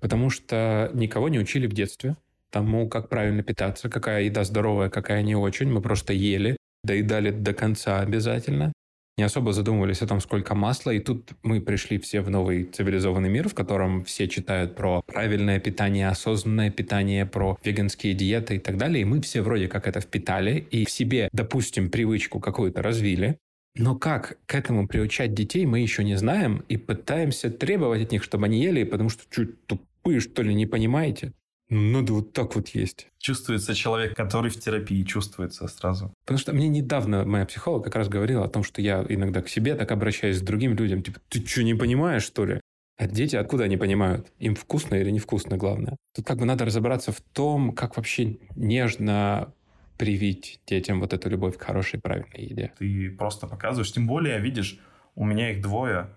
Потому 0.00 0.30
что 0.30 0.90
никого 0.94 1.28
не 1.28 1.38
учили 1.38 1.66
в 1.66 1.72
детстве 1.72 2.16
тому, 2.50 2.88
как 2.88 3.08
правильно 3.08 3.42
питаться, 3.42 3.88
какая 3.88 4.24
еда 4.24 4.44
здоровая, 4.44 4.90
какая 4.90 5.22
не 5.22 5.34
очень. 5.34 5.68
Мы 5.68 5.80
просто 5.80 6.12
ели, 6.12 6.56
доедали 6.84 7.30
до 7.30 7.54
конца 7.54 8.00
обязательно. 8.00 8.72
Не 9.18 9.24
особо 9.24 9.52
задумывались 9.52 10.00
о 10.02 10.06
том, 10.06 10.20
сколько 10.20 10.54
масла. 10.54 10.90
И 10.90 10.98
тут 10.98 11.32
мы 11.42 11.60
пришли 11.60 11.98
все 11.98 12.22
в 12.22 12.30
новый 12.30 12.64
цивилизованный 12.64 13.28
мир, 13.28 13.48
в 13.48 13.54
котором 13.54 14.04
все 14.04 14.26
читают 14.26 14.74
про 14.74 15.02
правильное 15.02 15.60
питание, 15.60 16.08
осознанное 16.08 16.70
питание, 16.70 17.26
про 17.26 17.58
веганские 17.62 18.14
диеты 18.14 18.56
и 18.56 18.58
так 18.58 18.78
далее. 18.78 19.02
И 19.02 19.04
мы 19.04 19.20
все 19.20 19.42
вроде 19.42 19.68
как 19.68 19.86
это 19.86 20.00
впитали 20.00 20.66
и 20.70 20.86
в 20.86 20.90
себе, 20.90 21.28
допустим, 21.32 21.90
привычку 21.90 22.40
какую-то 22.40 22.82
развили. 22.82 23.38
Но 23.74 23.96
как 23.96 24.38
к 24.46 24.54
этому 24.54 24.86
приучать 24.86 25.34
детей, 25.34 25.64
мы 25.64 25.80
еще 25.80 26.04
не 26.04 26.16
знаем 26.16 26.64
и 26.68 26.76
пытаемся 26.76 27.50
требовать 27.50 28.02
от 28.02 28.12
них, 28.12 28.22
чтобы 28.22 28.46
они 28.46 28.62
ели, 28.62 28.84
потому 28.84 29.08
что 29.08 29.22
чуть 29.30 29.66
тупые, 29.66 30.20
что 30.20 30.42
ли, 30.42 30.54
не 30.54 30.66
понимаете. 30.66 31.32
Ну, 31.70 32.00
надо 32.00 32.12
вот 32.12 32.34
так 32.34 32.54
вот 32.54 32.68
есть. 32.68 33.06
Чувствуется 33.18 33.74
человек, 33.74 34.14
который 34.14 34.50
в 34.50 34.60
терапии, 34.60 35.02
чувствуется 35.04 35.66
сразу. 35.68 36.12
Потому 36.26 36.38
что 36.38 36.52
мне 36.52 36.68
недавно 36.68 37.24
моя 37.24 37.46
психолог 37.46 37.82
как 37.82 37.96
раз 37.96 38.10
говорила 38.10 38.44
о 38.44 38.48
том, 38.48 38.62
что 38.62 38.82
я 38.82 39.06
иногда 39.08 39.40
к 39.40 39.48
себе 39.48 39.74
так 39.74 39.90
обращаюсь 39.90 40.40
к 40.40 40.44
другим 40.44 40.74
людям. 40.74 41.02
Типа, 41.02 41.20
ты 41.30 41.42
что, 41.46 41.62
не 41.62 41.74
понимаешь, 41.74 42.24
что 42.24 42.44
ли? 42.44 42.60
А 42.98 43.06
дети 43.06 43.36
откуда 43.36 43.64
они 43.64 43.78
понимают? 43.78 44.30
Им 44.38 44.54
вкусно 44.54 44.96
или 44.96 45.10
невкусно, 45.10 45.56
главное. 45.56 45.96
Тут 46.14 46.26
как 46.26 46.36
бы 46.36 46.44
надо 46.44 46.66
разобраться 46.66 47.10
в 47.10 47.22
том, 47.22 47.72
как 47.72 47.96
вообще 47.96 48.36
нежно 48.54 49.54
привить 50.02 50.60
детям 50.66 50.98
вот 50.98 51.12
эту 51.12 51.30
любовь 51.30 51.56
к 51.56 51.62
хорошей, 51.62 52.00
правильной 52.00 52.44
еде. 52.44 52.72
Ты 52.76 53.08
просто 53.12 53.46
показываешь. 53.46 53.92
Тем 53.92 54.08
более, 54.08 54.40
видишь, 54.40 54.80
у 55.14 55.24
меня 55.24 55.52
их 55.52 55.62
двое, 55.62 56.08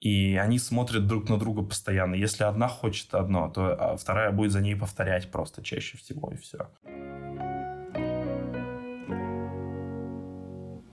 и 0.00 0.34
они 0.34 0.58
смотрят 0.58 1.06
друг 1.06 1.28
на 1.28 1.38
друга 1.38 1.62
постоянно. 1.62 2.16
Если 2.16 2.42
одна 2.42 2.66
хочет 2.66 3.14
одно, 3.14 3.48
то 3.48 3.74
а 3.74 3.96
вторая 3.96 4.32
будет 4.32 4.50
за 4.50 4.60
ней 4.60 4.74
повторять 4.74 5.30
просто 5.30 5.62
чаще 5.62 5.96
всего, 5.98 6.32
и 6.32 6.36
все. 6.36 6.68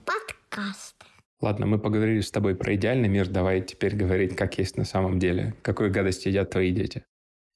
Подкаст. 0.04 1.04
Ладно, 1.40 1.66
мы 1.66 1.80
поговорили 1.80 2.20
с 2.20 2.30
тобой 2.30 2.54
про 2.54 2.76
идеальный 2.76 3.08
мир, 3.08 3.28
давай 3.28 3.60
теперь 3.60 3.96
говорить, 3.96 4.36
как 4.36 4.56
есть 4.56 4.76
на 4.76 4.84
самом 4.84 5.18
деле. 5.18 5.56
Какую 5.62 5.90
гадость 5.90 6.26
едят 6.26 6.50
твои 6.50 6.70
дети? 6.70 7.02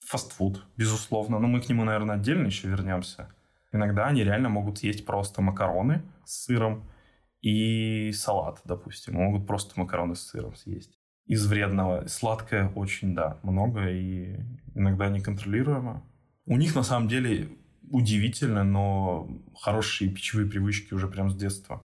Фастфуд, 0.05 0.65
безусловно. 0.77 1.39
Но 1.39 1.47
мы 1.47 1.61
к 1.61 1.69
нему, 1.69 1.85
наверное, 1.85 2.17
отдельно 2.17 2.47
еще 2.47 2.67
вернемся. 2.67 3.33
Иногда 3.73 4.07
они 4.07 4.25
реально 4.25 4.49
могут 4.49 4.79
есть 4.79 5.07
просто 5.07 5.43
макароны 5.43 6.03
с 6.25 6.45
сыром 6.45 6.91
и 7.41 8.13
салат, 8.13 8.61
допустим. 8.65 9.15
Могут 9.15 9.47
просто 9.47 9.79
макароны 9.79 10.15
с 10.15 10.23
сыром 10.23 10.55
съесть 10.55 11.01
из 11.31 11.47
вредного. 11.47 12.09
Сладкое 12.09 12.71
очень, 12.71 13.15
да, 13.15 13.39
много 13.45 13.89
и 13.89 14.41
иногда 14.75 15.09
неконтролируемо. 15.09 16.03
У 16.45 16.57
них 16.57 16.75
на 16.75 16.83
самом 16.83 17.07
деле 17.07 17.51
удивительно, 17.89 18.65
но 18.65 19.29
хорошие 19.55 20.11
пищевые 20.11 20.51
привычки 20.51 20.93
уже 20.93 21.07
прям 21.07 21.31
с 21.31 21.37
детства. 21.37 21.83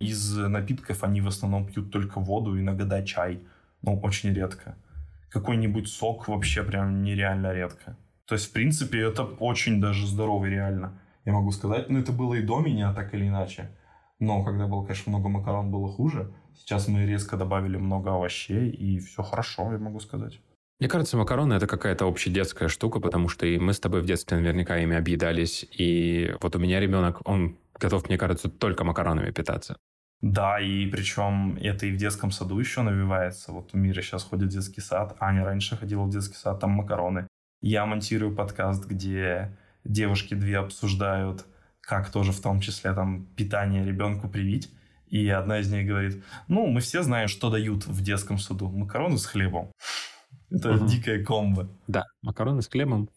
Из 0.00 0.36
напитков 0.36 1.04
они 1.04 1.20
в 1.20 1.28
основном 1.28 1.66
пьют 1.66 1.92
только 1.92 2.18
воду, 2.18 2.58
иногда 2.58 3.02
чай, 3.04 3.40
но 3.82 3.96
очень 4.00 4.32
редко. 4.32 4.76
Какой-нибудь 5.30 5.88
сок 5.88 6.26
вообще 6.26 6.64
прям 6.64 7.02
нереально 7.04 7.52
редко. 7.52 7.96
То 8.26 8.34
есть, 8.34 8.50
в 8.50 8.52
принципе, 8.52 9.00
это 9.00 9.22
очень 9.22 9.80
даже 9.80 10.08
здорово 10.08 10.46
реально. 10.46 11.00
Я 11.28 11.34
могу 11.34 11.52
сказать, 11.52 11.90
ну 11.90 11.98
это 11.98 12.10
было 12.10 12.36
и 12.36 12.40
до 12.40 12.60
меня, 12.60 12.94
так 12.94 13.12
или 13.12 13.28
иначе. 13.28 13.68
Но 14.18 14.42
когда 14.44 14.66
было, 14.66 14.82
конечно, 14.82 15.10
много 15.10 15.28
макарон, 15.28 15.70
было 15.70 15.86
хуже. 15.86 16.32
Сейчас 16.56 16.88
мы 16.88 17.04
резко 17.04 17.36
добавили 17.36 17.76
много 17.76 18.14
овощей, 18.14 18.70
и 18.70 18.98
все 18.98 19.22
хорошо, 19.22 19.70
я 19.70 19.78
могу 19.78 20.00
сказать. 20.00 20.40
Мне 20.80 20.88
кажется, 20.88 21.18
макароны 21.18 21.52
это 21.52 21.66
какая-то 21.66 22.08
общедетская 22.08 22.68
штука, 22.68 22.98
потому 22.98 23.28
что 23.28 23.44
и 23.44 23.58
мы 23.58 23.74
с 23.74 23.78
тобой 23.78 24.00
в 24.00 24.06
детстве 24.06 24.38
наверняка 24.38 24.78
ими 24.78 24.96
объедались. 24.96 25.66
И 25.70 26.34
вот 26.40 26.56
у 26.56 26.58
меня 26.58 26.80
ребенок, 26.80 27.20
он 27.26 27.58
готов, 27.78 28.08
мне 28.08 28.16
кажется, 28.16 28.48
только 28.48 28.84
макаронами 28.84 29.30
питаться. 29.30 29.76
Да, 30.22 30.58
и 30.58 30.86
причем 30.86 31.58
это 31.60 31.84
и 31.84 31.92
в 31.92 31.98
детском 31.98 32.30
саду 32.30 32.58
еще 32.58 32.80
навивается. 32.80 33.52
Вот 33.52 33.74
у 33.74 33.76
Мира 33.76 34.00
сейчас 34.00 34.24
ходит 34.24 34.48
в 34.48 34.52
детский 34.52 34.80
сад, 34.80 35.14
Аня 35.20 35.44
раньше 35.44 35.76
ходила 35.76 36.04
в 36.04 36.10
детский 36.10 36.36
сад, 36.36 36.58
там 36.58 36.70
макароны. 36.70 37.28
Я 37.60 37.84
монтирую 37.84 38.34
подкаст, 38.34 38.86
где 38.86 39.54
девушки 39.84 40.34
две 40.34 40.58
обсуждают, 40.58 41.46
как 41.80 42.10
тоже 42.10 42.32
в 42.32 42.40
том 42.40 42.60
числе 42.60 42.92
там 42.92 43.26
питание 43.36 43.84
ребенку 43.84 44.28
привить. 44.28 44.70
И 45.06 45.26
одна 45.28 45.60
из 45.60 45.72
них 45.72 45.86
говорит, 45.86 46.22
ну, 46.48 46.66
мы 46.66 46.80
все 46.80 47.02
знаем, 47.02 47.28
что 47.28 47.50
дают 47.50 47.86
в 47.86 48.02
детском 48.02 48.38
саду. 48.38 48.68
Макароны 48.68 49.16
с 49.16 49.24
хлебом. 49.24 49.72
Это 50.50 50.74
угу. 50.74 50.86
дикая 50.86 51.24
комбо. 51.24 51.68
Да, 51.86 52.04
макароны 52.22 52.62
с 52.62 52.68
хлебом 52.68 53.08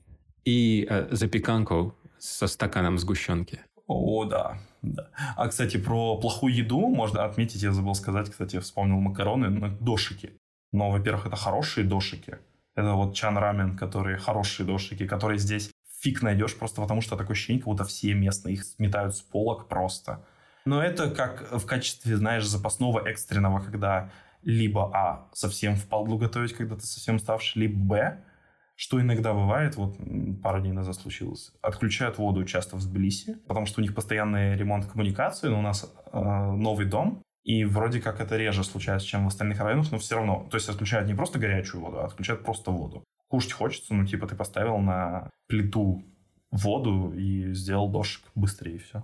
и 0.45 0.87
э, 0.89 1.07
запеканку 1.11 1.95
со 2.17 2.47
стаканом 2.47 2.97
сгущенки. 2.97 3.61
О, 3.87 4.25
да, 4.25 4.57
да. 4.81 5.09
А, 5.35 5.47
кстати, 5.47 5.77
про 5.77 6.17
плохую 6.17 6.55
еду 6.55 6.87
можно 6.87 7.25
отметить, 7.25 7.61
я 7.61 7.71
забыл 7.71 7.95
сказать, 7.95 8.29
кстати, 8.29 8.55
я 8.55 8.61
вспомнил 8.61 8.99
макароны, 8.99 9.49
но 9.49 9.69
дошики. 9.69 10.33
Но, 10.71 10.91
во-первых, 10.91 11.25
это 11.25 11.35
хорошие 11.35 11.85
дошики. 11.85 12.37
Это 12.75 12.93
вот 12.93 13.15
чан 13.15 13.37
рамен, 13.37 13.77
которые 13.77 14.17
хорошие 14.17 14.65
дошики, 14.65 15.05
которые 15.05 15.39
здесь 15.39 15.71
фиг 16.01 16.21
найдешь, 16.21 16.57
просто 16.57 16.81
потому 16.81 17.01
что 17.01 17.15
такое 17.15 17.35
ощущение, 17.35 17.61
как 17.61 17.67
будто 17.67 17.83
все 17.85 18.13
местные 18.13 18.55
их 18.55 18.63
сметают 18.63 19.15
с 19.15 19.21
полок 19.21 19.67
просто. 19.67 20.25
Но 20.65 20.83
это 20.83 21.09
как 21.09 21.51
в 21.51 21.65
качестве, 21.65 22.17
знаешь, 22.17 22.45
запасного 22.45 23.07
экстренного, 23.07 23.59
когда 23.59 24.11
либо 24.43 24.91
А, 24.93 25.29
совсем 25.33 25.75
впадлу 25.75 26.17
готовить, 26.17 26.53
когда 26.53 26.75
ты 26.75 26.85
совсем 26.85 27.15
уставший, 27.15 27.61
либо 27.61 27.79
Б, 27.79 28.23
что 28.75 28.99
иногда 28.99 29.33
бывает, 29.33 29.75
вот 29.75 29.97
пару 30.41 30.61
дней 30.61 30.71
назад 30.71 30.95
случилось, 30.95 31.51
отключают 31.61 32.17
воду 32.17 32.43
часто 32.45 32.77
в 32.77 32.83
Тбилиси, 32.83 33.35
потому 33.47 33.67
что 33.67 33.79
у 33.79 33.83
них 33.83 33.93
постоянный 33.93 34.55
ремонт 34.55 34.87
коммуникации, 34.87 35.49
но 35.49 35.59
у 35.59 35.61
нас 35.61 35.93
э, 36.11 36.19
новый 36.19 36.87
дом, 36.87 37.21
и 37.43 37.63
вроде 37.63 38.01
как 38.01 38.19
это 38.19 38.37
реже 38.37 38.63
случается, 38.63 39.07
чем 39.07 39.25
в 39.25 39.27
остальных 39.27 39.59
районах, 39.59 39.91
но 39.91 39.99
все 39.99 40.15
равно. 40.15 40.47
То 40.49 40.57
есть 40.57 40.69
отключают 40.69 41.07
не 41.07 41.13
просто 41.13 41.37
горячую 41.37 41.81
воду, 41.81 41.99
а 41.99 42.05
отключают 42.05 42.43
просто 42.43 42.71
воду. 42.71 43.03
Кушать 43.31 43.53
хочется, 43.53 43.93
ну 43.93 44.05
типа 44.05 44.27
ты 44.27 44.35
поставил 44.35 44.77
на 44.79 45.29
плиту 45.47 46.03
воду 46.51 47.13
и 47.13 47.53
сделал 47.53 47.89
дошик 47.89 48.25
быстрее, 48.35 48.75
и 48.75 48.77
все. 48.77 49.03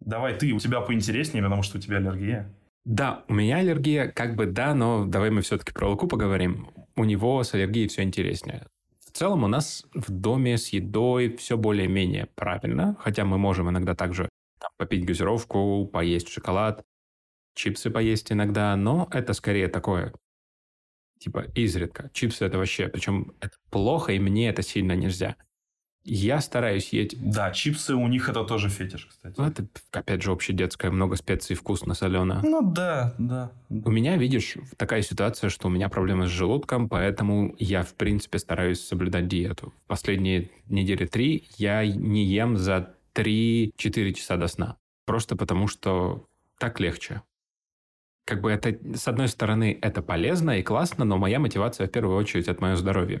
Давай 0.00 0.36
ты, 0.36 0.52
у 0.52 0.58
тебя 0.58 0.80
поинтереснее, 0.80 1.44
потому 1.44 1.62
что 1.62 1.78
у 1.78 1.80
тебя 1.80 1.98
аллергия. 1.98 2.52
Да, 2.84 3.22
у 3.28 3.34
меня 3.34 3.58
аллергия, 3.58 4.08
как 4.08 4.34
бы 4.34 4.46
да, 4.46 4.74
но 4.74 5.04
давай 5.04 5.30
мы 5.30 5.42
все-таки 5.42 5.72
про 5.72 5.90
Луку 5.90 6.08
поговорим. 6.08 6.70
У 6.96 7.04
него 7.04 7.40
с 7.44 7.54
аллергией 7.54 7.86
все 7.86 8.02
интереснее. 8.02 8.66
В 8.98 9.16
целом 9.16 9.44
у 9.44 9.46
нас 9.46 9.86
в 9.94 10.10
доме 10.10 10.58
с 10.58 10.70
едой 10.70 11.36
все 11.36 11.56
более-менее 11.56 12.26
правильно, 12.34 12.96
хотя 12.98 13.24
мы 13.24 13.38
можем 13.38 13.70
иногда 13.70 13.94
также 13.94 14.28
там, 14.58 14.70
попить 14.76 15.04
газировку, 15.04 15.86
поесть 15.86 16.30
шоколад, 16.30 16.82
чипсы 17.54 17.90
поесть 17.90 18.32
иногда, 18.32 18.74
но 18.74 19.06
это 19.12 19.34
скорее 19.34 19.68
такое, 19.68 20.12
типа 21.24 21.46
изредка. 21.54 22.10
Чипсы 22.12 22.44
это 22.44 22.58
вообще, 22.58 22.88
причем 22.88 23.32
это 23.40 23.56
плохо, 23.70 24.12
и 24.12 24.18
мне 24.18 24.48
это 24.48 24.62
сильно 24.62 24.92
нельзя. 24.92 25.36
Я 26.06 26.42
стараюсь 26.42 26.90
есть. 26.92 27.18
Да, 27.18 27.50
чипсы 27.50 27.94
у 27.94 28.06
них 28.08 28.28
это 28.28 28.44
тоже 28.44 28.68
фетиш, 28.68 29.06
кстати. 29.06 29.34
Ну, 29.38 29.46
это, 29.46 29.66
опять 29.90 30.22
же, 30.22 30.32
общедетское, 30.32 30.90
много 30.90 31.16
специй, 31.16 31.56
вкусно, 31.56 31.94
солено. 31.94 32.42
Ну 32.44 32.60
да, 32.60 33.14
да. 33.16 33.52
У 33.70 33.90
меня, 33.90 34.18
видишь, 34.18 34.56
такая 34.76 35.00
ситуация, 35.00 35.48
что 35.48 35.68
у 35.68 35.70
меня 35.70 35.88
проблемы 35.88 36.26
с 36.26 36.30
желудком, 36.30 36.90
поэтому 36.90 37.56
я, 37.58 37.82
в 37.82 37.94
принципе, 37.94 38.38
стараюсь 38.38 38.84
соблюдать 38.84 39.28
диету. 39.28 39.72
Последние 39.86 40.50
недели 40.68 41.06
три 41.06 41.48
я 41.56 41.86
не 41.86 42.26
ем 42.26 42.58
за 42.58 42.94
3-4 43.14 44.12
часа 44.12 44.36
до 44.36 44.48
сна. 44.48 44.76
Просто 45.06 45.36
потому, 45.36 45.68
что 45.68 46.28
так 46.58 46.80
легче. 46.80 47.22
Как 48.24 48.40
бы 48.40 48.50
это, 48.50 48.78
с 48.96 49.06
одной 49.06 49.28
стороны, 49.28 49.78
это 49.82 50.00
полезно 50.00 50.58
и 50.58 50.62
классно, 50.62 51.04
но 51.04 51.18
моя 51.18 51.38
мотивация 51.38 51.86
в 51.86 51.90
первую 51.90 52.16
очередь 52.16 52.48
от 52.48 52.60
моего 52.60 52.76
здоровья. 52.76 53.20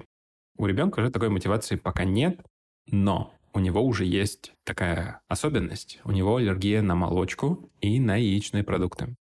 У 0.56 0.66
ребенка 0.66 1.02
же 1.02 1.10
такой 1.10 1.28
мотивации 1.28 1.76
пока 1.76 2.04
нет, 2.04 2.40
но 2.86 3.34
у 3.52 3.60
него 3.60 3.82
уже 3.82 4.04
есть 4.04 4.52
такая 4.64 5.20
особенность. 5.28 6.00
У 6.04 6.10
него 6.10 6.36
аллергия 6.36 6.80
на 6.82 6.94
молочку 6.94 7.70
и 7.80 8.00
на 8.00 8.16
яичные 8.16 8.64
продукты. 8.64 9.14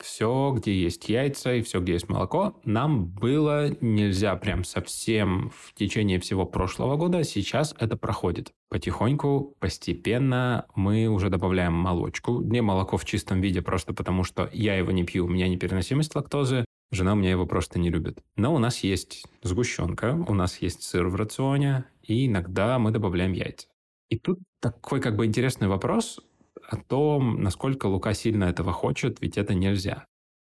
Все, 0.00 0.54
где 0.56 0.72
есть 0.72 1.08
яйца 1.08 1.54
и 1.54 1.62
все, 1.62 1.80
где 1.80 1.94
есть 1.94 2.08
молоко, 2.08 2.60
нам 2.64 3.06
было 3.06 3.70
нельзя 3.80 4.36
прям 4.36 4.62
совсем 4.62 5.50
в 5.50 5.74
течение 5.74 6.20
всего 6.20 6.46
прошлого 6.46 6.96
года. 6.96 7.24
Сейчас 7.24 7.74
это 7.78 7.96
проходит. 7.96 8.52
Потихоньку, 8.68 9.56
постепенно 9.58 10.66
мы 10.76 11.08
уже 11.08 11.30
добавляем 11.30 11.72
молочку. 11.72 12.40
Не 12.42 12.62
молоко 12.62 12.96
в 12.96 13.04
чистом 13.04 13.40
виде, 13.40 13.60
просто 13.60 13.92
потому 13.92 14.22
что 14.22 14.48
я 14.52 14.76
его 14.76 14.92
не 14.92 15.04
пью, 15.04 15.24
у 15.24 15.28
меня 15.28 15.48
непереносимость 15.48 16.14
лактозы. 16.14 16.64
Жена 16.90 17.12
у 17.12 17.16
меня 17.16 17.30
его 17.30 17.46
просто 17.46 17.78
не 17.78 17.90
любит. 17.90 18.20
Но 18.36 18.54
у 18.54 18.58
нас 18.58 18.78
есть 18.84 19.24
сгущенка, 19.42 20.24
у 20.28 20.34
нас 20.34 20.62
есть 20.62 20.82
сыр 20.82 21.08
в 21.08 21.16
рационе, 21.16 21.84
и 22.02 22.26
иногда 22.26 22.78
мы 22.78 22.92
добавляем 22.92 23.32
яйца. 23.32 23.66
И 24.08 24.18
тут 24.18 24.38
такой 24.60 25.00
как 25.00 25.16
бы 25.16 25.26
интересный 25.26 25.68
вопрос 25.68 26.20
о 26.68 26.76
том, 26.76 27.42
насколько 27.42 27.86
Лука 27.86 28.12
сильно 28.12 28.44
этого 28.44 28.72
хочет, 28.72 29.22
ведь 29.22 29.38
это 29.38 29.54
нельзя. 29.54 30.04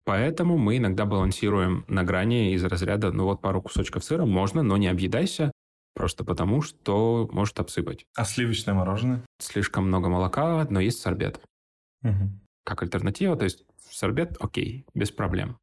Поэтому 0.05 0.59
мы 0.59 0.77
иногда 0.77 1.07
балансируем 1.07 1.85
на 1.89 2.05
грани 2.05 2.53
из 2.53 2.65
разряда, 2.65 3.13
ну 3.13 3.25
вот 3.25 3.41
пару 3.41 3.63
кусочков 3.63 4.05
сыра 4.05 4.27
можно, 4.27 4.63
но 4.63 4.77
не 4.77 4.89
объедайся, 4.89 5.53
просто 5.95 6.25
потому 6.25 6.61
что 6.61 7.29
может 7.33 7.59
обсыпать. 7.61 8.05
А 8.15 8.25
сливочное 8.25 8.75
мороженое? 8.75 9.25
Слишком 9.39 9.87
много 9.87 10.09
молока, 10.09 10.67
но 10.69 10.81
есть 10.81 11.01
сорбет. 11.01 11.41
Угу. 12.03 12.31
Как 12.65 12.83
альтернатива, 12.83 13.37
то 13.37 13.45
есть 13.45 13.65
сорбет 13.91 14.37
окей, 14.39 14.85
без 14.95 15.11
проблем. 15.11 15.57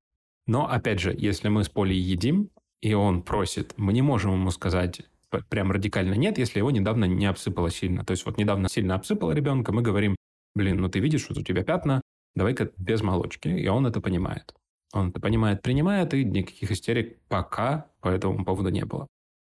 Но 0.48 0.68
опять 0.68 1.00
же, 1.00 1.13
если 1.15 1.50
мы 1.50 1.63
с 1.63 1.70
Полей 1.70 2.00
едим, 2.00 2.50
и 2.82 2.94
он 2.96 3.22
просит, 3.22 3.75
мы 3.77 3.94
не 3.94 4.01
можем 4.01 4.34
ему 4.34 4.50
сказать, 4.50 5.01
прям 5.50 5.72
радикально 5.72 6.15
нет, 6.15 6.39
если 6.39 6.58
его 6.58 6.72
недавно 6.72 7.06
не 7.06 7.27
обсыпало 7.27 7.70
сильно. 7.70 8.03
То 8.03 8.12
есть 8.12 8.25
вот 8.25 8.38
недавно 8.38 8.68
сильно 8.68 8.96
обсыпало 8.96 9.34
ребенка, 9.34 9.72
мы 9.74 9.84
говорим, 9.84 10.15
блин, 10.60 10.82
ну 10.82 10.89
ты 10.89 11.00
видишь, 11.00 11.22
что 11.24 11.39
у 11.39 11.44
тебя 11.44 11.63
пятна, 11.63 12.01
давай-ка 12.36 12.72
без 12.78 13.01
молочки. 13.01 13.48
И 13.48 13.68
он 13.68 13.88
это 13.88 14.01
понимает. 14.01 14.54
Он 14.94 15.10
это 15.10 15.20
понимает, 15.20 15.62
принимает, 15.62 16.13
и 16.13 16.24
никаких 16.25 16.72
истерик 16.72 17.18
пока 17.28 17.86
по 18.01 18.10
этому 18.10 18.44
поводу 18.44 18.70
не 18.70 18.86
было. 18.86 19.08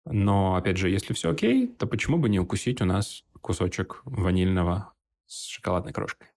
Но, 0.06 0.56
опять 0.56 0.78
же, 0.78 0.90
если 0.90 1.14
все 1.14 1.32
окей, 1.32 1.68
то 1.68 1.88
почему 1.88 2.18
бы 2.18 2.30
не 2.30 2.40
укусить 2.40 2.82
у 2.82 2.86
нас 2.86 3.24
кусочек 3.42 4.02
ванильного 4.06 4.94
с 5.28 5.46
шоколадной 5.46 5.94
крошкой? 5.94 6.28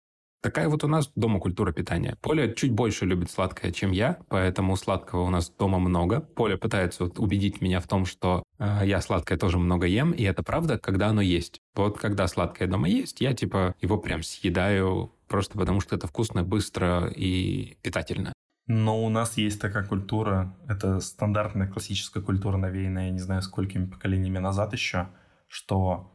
Такая 0.40 0.68
вот 0.68 0.84
у 0.84 0.88
нас 0.88 1.10
дома 1.16 1.40
культура 1.40 1.72
питания. 1.72 2.16
Поля 2.20 2.52
чуть 2.52 2.72
больше 2.72 3.06
любит 3.06 3.30
сладкое, 3.30 3.72
чем 3.72 3.90
я, 3.90 4.18
поэтому 4.28 4.76
сладкого 4.76 5.22
у 5.22 5.30
нас 5.30 5.50
дома 5.50 5.78
много. 5.78 6.20
Поля 6.20 6.56
пытается 6.56 7.04
вот 7.04 7.18
убедить 7.18 7.60
меня 7.60 7.80
в 7.80 7.88
том, 7.88 8.04
что 8.04 8.42
я 8.58 9.00
сладкое 9.00 9.38
тоже 9.38 9.58
много 9.58 9.86
ем, 9.86 10.12
и 10.12 10.22
это 10.24 10.42
правда, 10.42 10.78
когда 10.78 11.08
оно 11.08 11.20
есть. 11.20 11.60
Вот 11.74 11.98
когда 11.98 12.26
сладкое 12.26 12.68
дома 12.68 12.88
есть, 12.88 13.20
я 13.20 13.34
типа 13.34 13.74
его 13.80 13.98
прям 13.98 14.22
съедаю 14.22 15.12
просто 15.28 15.58
потому, 15.58 15.80
что 15.80 15.94
это 15.94 16.06
вкусно, 16.06 16.42
быстро 16.42 17.08
и 17.08 17.76
питательно. 17.82 18.32
Но 18.66 19.02
у 19.02 19.08
нас 19.08 19.38
есть 19.38 19.60
такая 19.60 19.84
культура, 19.84 20.54
это 20.68 21.00
стандартная 21.00 21.68
классическая 21.68 22.20
культура, 22.20 22.58
навеянная, 22.58 23.06
я 23.06 23.10
не 23.10 23.18
знаю, 23.18 23.40
сколькими 23.40 23.86
поколениями 23.86 24.38
назад 24.38 24.74
еще, 24.74 25.08
что 25.46 26.12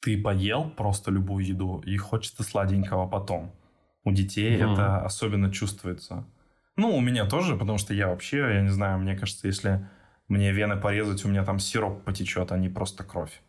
ты 0.00 0.20
поел 0.22 0.70
просто 0.70 1.10
любую 1.10 1.44
еду, 1.44 1.82
и 1.84 1.96
хочется 1.96 2.44
сладенького 2.44 3.08
потом. 3.08 3.52
У 4.04 4.12
детей 4.12 4.56
mm. 4.56 4.72
это 4.72 5.00
особенно 5.00 5.52
чувствуется. 5.52 6.24
Ну, 6.76 6.96
у 6.96 7.00
меня 7.00 7.26
тоже, 7.26 7.56
потому 7.56 7.78
что 7.78 7.92
я 7.92 8.06
вообще, 8.06 8.38
я 8.38 8.62
не 8.62 8.70
знаю, 8.70 9.00
мне 9.00 9.16
кажется, 9.16 9.48
если 9.48 9.88
мне 10.28 10.52
вены 10.52 10.76
порезать, 10.76 11.24
у 11.24 11.28
меня 11.28 11.44
там 11.44 11.58
сироп 11.58 12.04
потечет, 12.04 12.52
а 12.52 12.58
не 12.58 12.68
просто 12.68 13.04
кровь. 13.04 13.42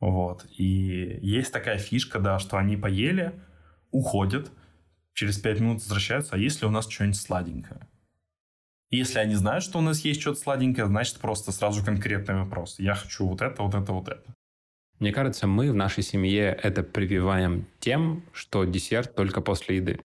Вот. 0.00 0.46
И 0.56 1.18
есть 1.22 1.52
такая 1.52 1.78
фишка, 1.78 2.18
да, 2.18 2.38
что 2.38 2.56
они 2.56 2.76
поели, 2.76 3.40
уходят, 3.90 4.50
через 5.12 5.38
пять 5.38 5.60
минут 5.60 5.82
возвращаются, 5.82 6.36
а 6.36 6.38
если 6.38 6.66
у 6.66 6.70
нас 6.70 6.88
что-нибудь 6.88 7.20
сладенькое? 7.20 7.88
Если 8.90 9.18
они 9.18 9.34
знают, 9.34 9.64
что 9.64 9.78
у 9.78 9.82
нас 9.82 10.00
есть 10.00 10.20
что-то 10.20 10.40
сладенькое, 10.40 10.86
значит 10.86 11.18
просто 11.18 11.52
сразу 11.52 11.84
конкретный 11.84 12.36
вопрос. 12.36 12.78
Я 12.78 12.94
хочу 12.94 13.26
вот 13.26 13.42
это, 13.42 13.62
вот 13.62 13.74
это, 13.74 13.92
вот 13.92 14.08
это. 14.08 14.34
Мне 14.98 15.12
кажется, 15.12 15.46
мы 15.46 15.70
в 15.70 15.74
нашей 15.74 16.02
семье 16.02 16.58
это 16.62 16.82
прививаем 16.82 17.66
тем, 17.80 18.24
что 18.32 18.64
десерт 18.64 19.14
только 19.14 19.40
после 19.40 19.76
еды. 19.76 20.00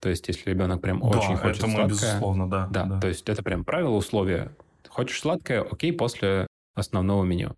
То 0.00 0.08
есть, 0.08 0.26
если 0.26 0.50
ребенок 0.50 0.80
прям 0.80 0.98
да, 0.98 1.06
очень 1.06 1.36
хочет 1.36 1.58
это 1.58 1.66
мы, 1.66 1.72
сладкое... 1.74 1.88
безусловно, 1.88 2.50
да, 2.50 2.66
да. 2.68 2.84
Да, 2.84 3.00
то 3.00 3.08
есть 3.08 3.28
это 3.28 3.42
прям 3.42 3.64
правило, 3.64 3.94
условие. 3.94 4.50
Хочешь 4.88 5.20
сладкое, 5.20 5.62
окей, 5.62 5.92
после 5.92 6.46
основного 6.74 7.24
меню. 7.24 7.54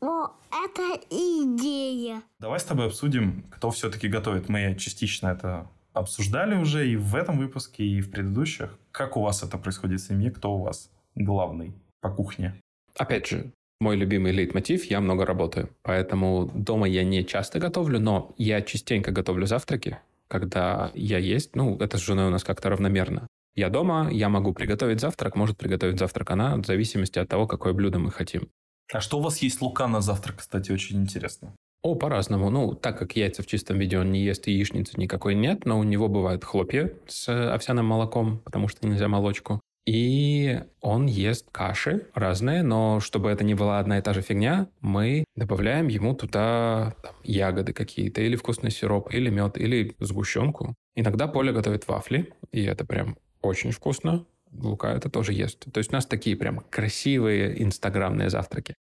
О, 0.00 0.28
это 0.50 1.00
идея. 1.10 2.22
Давай 2.38 2.60
с 2.60 2.64
тобой 2.64 2.86
обсудим, 2.86 3.44
кто 3.50 3.70
все-таки 3.70 4.08
готовит. 4.08 4.48
Мы 4.48 4.74
частично 4.76 5.28
это 5.28 5.68
обсуждали 5.92 6.56
уже 6.56 6.88
и 6.88 6.96
в 6.96 7.14
этом 7.14 7.38
выпуске, 7.38 7.84
и 7.84 8.00
в 8.00 8.10
предыдущих. 8.10 8.78
Как 8.90 9.16
у 9.16 9.22
вас 9.22 9.42
это 9.42 9.58
происходит 9.58 10.00
в 10.00 10.06
семье? 10.06 10.30
Кто 10.30 10.54
у 10.54 10.62
вас 10.62 10.90
главный? 11.14 11.74
по 12.06 12.14
кухне? 12.14 12.54
Опять 12.96 13.26
же, 13.26 13.52
мой 13.80 13.96
любимый 13.96 14.32
лейтмотив, 14.32 14.84
я 14.84 15.00
много 15.00 15.26
работаю. 15.26 15.68
Поэтому 15.82 16.50
дома 16.54 16.88
я 16.88 17.04
не 17.04 17.24
часто 17.24 17.58
готовлю, 17.58 17.98
но 18.00 18.34
я 18.38 18.62
частенько 18.62 19.10
готовлю 19.10 19.46
завтраки, 19.46 19.98
когда 20.28 20.90
я 20.94 21.18
есть. 21.18 21.56
Ну, 21.56 21.76
это 21.78 21.98
с 21.98 22.00
женой 22.00 22.26
у 22.26 22.30
нас 22.30 22.44
как-то 22.44 22.70
равномерно. 22.70 23.26
Я 23.54 23.70
дома, 23.70 24.10
я 24.10 24.28
могу 24.28 24.52
приготовить 24.52 25.00
завтрак, 25.00 25.34
может 25.34 25.56
приготовить 25.56 25.98
завтрак 25.98 26.30
она, 26.30 26.56
в 26.56 26.66
зависимости 26.66 27.18
от 27.18 27.28
того, 27.28 27.46
какое 27.46 27.72
блюдо 27.72 27.98
мы 27.98 28.10
хотим. 28.10 28.50
А 28.92 29.00
что 29.00 29.18
у 29.18 29.22
вас 29.22 29.38
есть 29.38 29.60
лука 29.62 29.88
на 29.88 30.00
завтрак, 30.00 30.36
кстати, 30.38 30.70
очень 30.72 31.00
интересно. 31.00 31.54
О, 31.82 31.94
по-разному. 31.94 32.50
Ну, 32.50 32.74
так 32.74 32.98
как 32.98 33.16
яйца 33.16 33.42
в 33.42 33.46
чистом 33.46 33.78
виде 33.78 33.98
он 33.98 34.10
не 34.10 34.24
ест, 34.24 34.46
и 34.48 34.52
яичницы 34.52 34.98
никакой 34.98 35.34
нет, 35.34 35.64
но 35.64 35.78
у 35.78 35.84
него 35.84 36.08
бывают 36.08 36.44
хлопья 36.44 36.92
с 37.06 37.28
овсяным 37.52 37.86
молоком, 37.86 38.40
потому 38.40 38.68
что 38.68 38.86
нельзя 38.86 39.08
молочку. 39.08 39.60
И 39.86 40.60
он 40.80 41.06
ест 41.06 41.48
каши 41.52 42.08
разные, 42.12 42.62
но 42.62 42.98
чтобы 42.98 43.30
это 43.30 43.44
не 43.44 43.54
была 43.54 43.78
одна 43.78 43.98
и 43.98 44.02
та 44.02 44.12
же 44.12 44.20
фигня, 44.20 44.68
мы 44.80 45.24
добавляем 45.36 45.86
ему 45.86 46.14
туда 46.14 46.94
там, 47.02 47.14
ягоды 47.22 47.72
какие-то, 47.72 48.20
или 48.20 48.34
вкусный 48.34 48.72
сироп, 48.72 49.14
или 49.14 49.30
мед, 49.30 49.56
или 49.56 49.94
сгущенку. 50.00 50.74
Иногда 50.96 51.28
Поля 51.28 51.52
готовит 51.52 51.86
вафли, 51.86 52.34
и 52.50 52.64
это 52.64 52.84
прям 52.84 53.16
очень 53.42 53.70
вкусно. 53.70 54.26
Лука 54.52 54.88
это 54.92 55.08
тоже 55.08 55.32
ест. 55.32 55.70
То 55.72 55.78
есть 55.78 55.90
у 55.92 55.94
нас 55.94 56.06
такие 56.06 56.36
прям 56.36 56.60
красивые 56.70 57.62
инстаграмные 57.62 58.28
завтраки. 58.28 58.74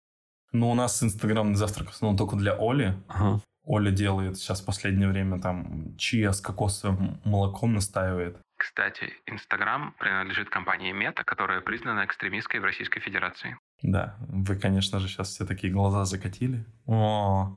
Ну, 0.52 0.70
у 0.70 0.74
нас 0.74 1.02
инстаграмный 1.02 1.56
завтрак 1.56 1.90
в 1.90 1.94
основном 1.94 2.16
только 2.16 2.36
для 2.36 2.56
Оли. 2.58 2.94
Ага. 3.08 3.40
Оля 3.64 3.90
делает 3.90 4.38
сейчас 4.38 4.60
в 4.60 4.66
последнее 4.66 5.08
время 5.08 5.40
там 5.40 5.96
чия 5.96 6.32
с 6.32 6.40
кокосовым 6.40 7.20
молоком 7.24 7.74
настаивает. 7.74 8.36
Кстати, 8.64 9.12
Инстаграм 9.26 9.94
принадлежит 9.98 10.48
компании 10.48 10.90
Мета, 10.90 11.22
которая 11.22 11.60
признана 11.60 12.06
экстремистской 12.06 12.60
в 12.60 12.64
Российской 12.64 12.98
Федерации. 12.98 13.58
Да, 13.82 14.16
вы, 14.20 14.56
конечно 14.56 15.00
же, 15.00 15.06
сейчас 15.06 15.28
все 15.28 15.44
такие 15.44 15.70
глаза 15.70 16.06
закатили. 16.06 16.64
О. 16.86 17.54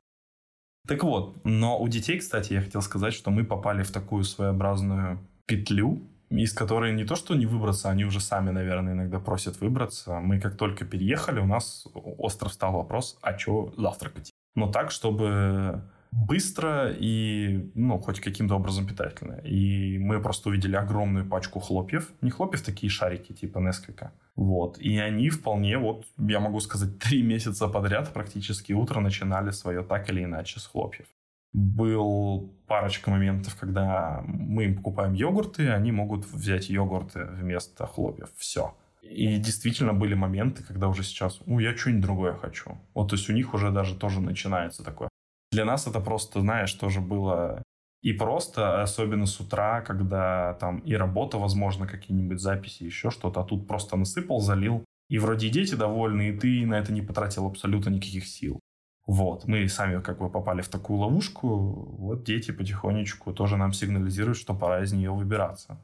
Так 0.86 1.02
вот, 1.04 1.42
но 1.46 1.80
у 1.80 1.88
детей, 1.88 2.18
кстати, 2.18 2.52
я 2.52 2.60
хотел 2.60 2.82
сказать, 2.82 3.14
что 3.14 3.30
мы 3.30 3.44
попали 3.44 3.82
в 3.84 3.90
такую 3.90 4.22
своеобразную 4.24 5.18
петлю, 5.46 6.06
из 6.28 6.52
которой 6.52 6.92
не 6.92 7.04
то, 7.04 7.16
что 7.16 7.34
не 7.34 7.46
выбраться, 7.46 7.88
они 7.88 8.04
уже 8.04 8.20
сами, 8.20 8.50
наверное, 8.50 8.92
иногда 8.92 9.18
просят 9.18 9.62
выбраться. 9.62 10.20
Мы 10.20 10.38
как 10.38 10.58
только 10.58 10.84
переехали, 10.84 11.40
у 11.40 11.46
нас 11.46 11.86
остро 11.94 12.50
встал 12.50 12.74
вопрос, 12.74 13.18
а 13.22 13.38
что 13.38 13.72
завтракать? 13.78 14.30
Но 14.54 14.70
так, 14.70 14.90
чтобы 14.90 15.80
быстро 16.10 16.90
и, 16.90 17.70
ну, 17.74 17.98
хоть 17.98 18.20
каким-то 18.20 18.56
образом 18.56 18.86
питательно. 18.86 19.40
И 19.44 19.98
мы 19.98 20.20
просто 20.20 20.48
увидели 20.48 20.76
огромную 20.76 21.26
пачку 21.26 21.60
хлопьев. 21.60 22.12
Не 22.20 22.30
хлопьев, 22.30 22.62
такие 22.62 22.90
шарики, 22.90 23.32
типа 23.32 23.58
Несквика. 23.58 24.12
Вот. 24.36 24.78
И 24.78 24.98
они 24.98 25.30
вполне, 25.30 25.78
вот, 25.78 26.06
я 26.18 26.40
могу 26.40 26.60
сказать, 26.60 26.98
три 27.00 27.22
месяца 27.22 27.68
подряд 27.68 28.12
практически 28.12 28.72
утро 28.72 29.00
начинали 29.00 29.50
свое 29.50 29.82
так 29.82 30.08
или 30.10 30.24
иначе 30.24 30.60
с 30.60 30.66
хлопьев. 30.66 31.06
Был 31.52 32.52
парочка 32.66 33.10
моментов, 33.10 33.56
когда 33.58 34.22
мы 34.26 34.64
им 34.64 34.76
покупаем 34.76 35.14
йогурты, 35.14 35.70
они 35.70 35.92
могут 35.92 36.26
взять 36.26 36.68
йогурты 36.68 37.24
вместо 37.24 37.86
хлопьев. 37.86 38.28
Все. 38.36 38.74
И 39.02 39.38
действительно 39.38 39.94
были 39.94 40.14
моменты, 40.14 40.62
когда 40.62 40.88
уже 40.88 41.02
сейчас, 41.02 41.40
ну, 41.46 41.58
я 41.58 41.74
что-нибудь 41.74 42.02
другое 42.02 42.34
хочу. 42.34 42.78
Вот, 42.94 43.08
то 43.10 43.16
есть 43.16 43.30
у 43.30 43.32
них 43.32 43.54
уже 43.54 43.70
даже 43.70 43.94
тоже 43.94 44.20
начинается 44.20 44.84
такое. 44.84 45.07
Для 45.50 45.64
нас 45.64 45.86
это 45.86 46.00
просто, 46.00 46.40
знаешь, 46.40 46.72
тоже 46.74 47.00
было 47.00 47.62
и 48.02 48.12
просто, 48.12 48.82
особенно 48.82 49.26
с 49.26 49.40
утра, 49.40 49.80
когда 49.80 50.54
там 50.54 50.78
и 50.78 50.94
работа, 50.94 51.38
возможно, 51.38 51.86
какие-нибудь 51.86 52.40
записи, 52.40 52.84
еще 52.84 53.10
что-то, 53.10 53.40
а 53.40 53.44
тут 53.44 53.66
просто 53.66 53.96
насыпал, 53.96 54.40
залил. 54.40 54.84
И 55.08 55.18
вроде 55.18 55.48
дети 55.48 55.74
довольны, 55.74 56.28
и 56.28 56.38
ты 56.38 56.66
на 56.66 56.74
это 56.74 56.92
не 56.92 57.02
потратил 57.02 57.46
абсолютно 57.46 57.90
никаких 57.90 58.26
сил. 58.26 58.60
Вот, 59.06 59.48
мы 59.48 59.66
сами 59.68 60.02
как 60.02 60.18
бы 60.18 60.28
попали 60.30 60.60
в 60.60 60.68
такую 60.68 60.98
ловушку, 60.98 61.48
вот 61.48 62.24
дети 62.24 62.50
потихонечку 62.50 63.32
тоже 63.32 63.56
нам 63.56 63.72
сигнализируют, 63.72 64.36
что 64.36 64.54
пора 64.54 64.82
из 64.82 64.92
нее 64.92 65.10
выбираться. 65.10 65.78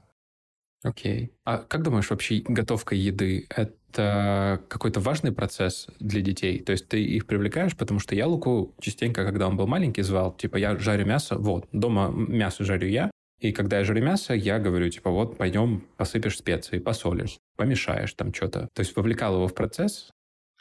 Окей. 0.84 1.32
А 1.44 1.58
как 1.58 1.82
думаешь, 1.82 2.10
вообще 2.10 2.42
готовка 2.46 2.94
еды– 2.94 3.46
это 3.48 4.60
какой-то 4.68 5.00
важный 5.00 5.32
процесс 5.32 5.88
для 5.98 6.20
детей? 6.20 6.60
То 6.60 6.72
есть 6.72 6.88
ты 6.88 7.02
их 7.02 7.26
привлекаешь, 7.26 7.74
потому 7.74 8.00
что 8.00 8.14
я 8.14 8.26
Луку 8.26 8.74
частенько, 8.80 9.24
когда 9.24 9.48
он 9.48 9.56
был 9.56 9.66
маленький, 9.66 10.02
звал, 10.02 10.36
типа, 10.36 10.58
я 10.58 10.76
жарю 10.78 11.06
мясо, 11.06 11.38
вот, 11.38 11.66
дома 11.72 12.12
мясо 12.14 12.64
жарю 12.64 12.88
я, 12.88 13.10
и 13.40 13.52
когда 13.52 13.78
я 13.78 13.84
жарю 13.84 14.02
мясо, 14.02 14.34
я 14.34 14.58
говорю, 14.58 14.90
типа, 14.90 15.10
вот, 15.10 15.38
пойдем 15.38 15.84
посыпешь 15.96 16.36
специи, 16.36 16.78
посолишь, 16.78 17.38
помешаешь 17.56 18.12
там 18.12 18.34
что-то. 18.34 18.68
То 18.74 18.80
есть 18.80 18.94
вовлекал 18.94 19.36
его 19.36 19.48
в 19.48 19.54
процесс. 19.54 20.10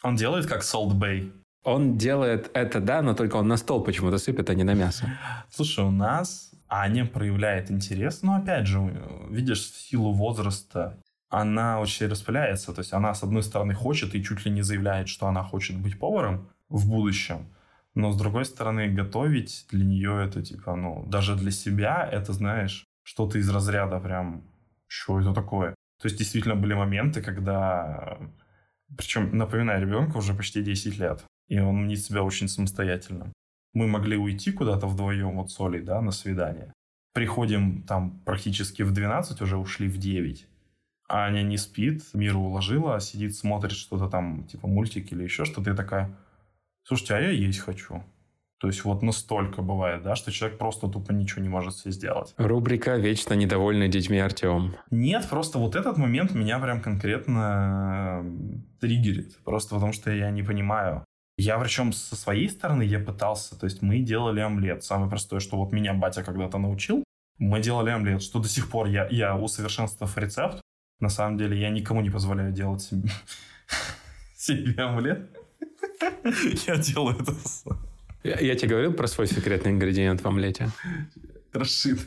Он 0.03 0.15
делает 0.15 0.45
как 0.45 0.61
Salt 0.61 0.93
Bay. 0.93 1.31
Он 1.63 1.97
делает 1.97 2.51
это, 2.53 2.81
да, 2.81 3.01
но 3.01 3.13
только 3.13 3.37
он 3.37 3.47
на 3.47 3.57
стол 3.57 3.83
почему-то 3.83 4.17
сыпет, 4.17 4.49
а 4.49 4.53
не 4.53 4.63
на 4.63 4.73
мясо. 4.73 5.07
Слушай, 5.49 5.85
у 5.85 5.91
нас 5.91 6.51
Аня 6.67 7.05
проявляет 7.05 7.71
интерес, 7.71 8.21
но 8.21 8.35
опять 8.35 8.67
же, 8.67 8.79
видишь, 9.29 9.61
в 9.61 9.77
силу 9.77 10.11
возраста 10.11 10.97
она 11.29 11.79
очень 11.79 12.07
распыляется. 12.07 12.73
То 12.73 12.81
есть 12.81 12.93
она, 12.93 13.13
с 13.13 13.23
одной 13.23 13.43
стороны, 13.43 13.73
хочет 13.73 14.13
и 14.13 14.23
чуть 14.23 14.45
ли 14.45 14.51
не 14.51 14.61
заявляет, 14.61 15.07
что 15.07 15.27
она 15.27 15.43
хочет 15.43 15.77
быть 15.77 15.97
поваром 15.99 16.49
в 16.69 16.89
будущем. 16.89 17.47
Но, 17.95 18.11
с 18.11 18.17
другой 18.17 18.45
стороны, 18.45 18.89
готовить 18.89 19.65
для 19.71 19.85
нее 19.85 20.25
это, 20.25 20.41
типа, 20.41 20.75
ну, 20.75 21.05
даже 21.07 21.35
для 21.35 21.51
себя, 21.51 22.07
это, 22.11 22.33
знаешь, 22.33 22.85
что-то 23.03 23.37
из 23.37 23.49
разряда 23.49 23.99
прям, 23.99 24.43
что 24.87 25.19
это 25.19 25.33
такое? 25.33 25.75
То 26.01 26.07
есть, 26.07 26.17
действительно, 26.17 26.55
были 26.55 26.73
моменты, 26.73 27.21
когда... 27.21 28.17
Причем, 28.97 29.37
напоминаю, 29.37 29.81
ребенку 29.81 30.17
уже 30.19 30.33
почти 30.33 30.61
10 30.61 30.97
лет, 30.99 31.23
и 31.47 31.59
он 31.59 31.83
мнит 31.83 31.99
себя 31.99 32.23
очень 32.23 32.47
самостоятельным 32.47 33.33
мы 33.73 33.87
могли 33.87 34.17
уйти 34.17 34.51
куда-то 34.51 34.87
вдвоем 34.87 35.37
вот 35.37 35.51
с 35.51 35.59
Олей, 35.59 35.81
да, 35.81 36.01
на 36.01 36.11
свидание. 36.11 36.73
Приходим 37.13 37.83
там 37.83 38.21
практически 38.25 38.83
в 38.83 38.91
12, 38.91 39.41
уже 39.41 39.57
ушли 39.57 39.87
в 39.87 39.97
9. 39.97 40.47
А 41.09 41.25
Аня 41.25 41.43
не 41.43 41.57
спит, 41.57 42.03
Миру 42.13 42.39
уложила, 42.39 42.99
сидит, 42.99 43.35
смотрит 43.35 43.73
что-то 43.73 44.09
там, 44.09 44.45
типа 44.45 44.67
мультик 44.67 45.11
или 45.11 45.23
еще 45.23 45.45
что-то, 45.45 45.71
и 45.71 45.75
такая, 45.75 46.15
слушайте, 46.83 47.15
а 47.15 47.19
я 47.19 47.29
есть 47.29 47.59
хочу. 47.59 48.03
То 48.59 48.67
есть 48.67 48.85
вот 48.85 49.03
настолько 49.03 49.61
бывает, 49.61 50.03
да, 50.03 50.15
что 50.15 50.31
человек 50.31 50.57
просто 50.57 50.87
тупо 50.87 51.11
ничего 51.11 51.41
не 51.41 51.49
может 51.49 51.75
себе 51.75 51.91
сделать. 51.91 52.33
Рубрика 52.37 52.95
«Вечно 52.95 53.33
недовольный 53.33 53.89
детьми 53.89 54.17
Артем». 54.19 54.75
Нет, 54.89 55.27
просто 55.29 55.59
вот 55.59 55.75
этот 55.75 55.97
момент 55.97 56.33
меня 56.33 56.59
прям 56.59 56.79
конкретно 56.79 58.23
э, 58.23 58.79
триггерит. 58.79 59.37
Просто 59.43 59.75
потому 59.75 59.91
что 59.91 60.11
я 60.11 60.31
не 60.31 60.43
понимаю. 60.43 61.03
Я 61.37 61.57
причем 61.57 61.93
со 61.93 62.15
своей 62.15 62.49
стороны 62.49 62.83
я 62.83 62.99
пытался, 62.99 63.59
то 63.59 63.65
есть 63.65 63.81
мы 63.81 63.99
делали 63.99 64.39
омлет. 64.39 64.83
Самое 64.83 65.09
простое, 65.09 65.39
что 65.39 65.57
вот 65.57 65.71
меня 65.71 65.93
батя 65.93 66.23
когда-то 66.23 66.59
научил, 66.59 67.03
мы 67.39 67.59
делали 67.59 67.89
омлет, 67.89 68.21
что 68.21 68.39
до 68.39 68.47
сих 68.47 68.69
пор 68.69 68.87
я, 68.87 69.07
я 69.09 69.35
усовершенствовав 69.35 70.17
рецепт, 70.17 70.61
на 70.99 71.09
самом 71.09 71.37
деле 71.37 71.59
я 71.59 71.69
никому 71.69 72.01
не 72.01 72.11
позволяю 72.11 72.51
делать 72.51 72.81
себе, 72.81 73.09
себе 74.35 74.83
омлет. 74.83 75.29
Я 76.67 76.77
делаю 76.77 77.17
это 77.19 77.33
сам. 77.33 77.77
Я, 78.23 78.39
я 78.39 78.55
тебе 78.55 78.69
говорил 78.69 78.93
про 78.93 79.07
свой 79.07 79.27
секретный 79.27 79.71
ингредиент 79.71 80.21
в 80.21 80.27
омлете? 80.27 80.69
Рашид, 81.53 81.99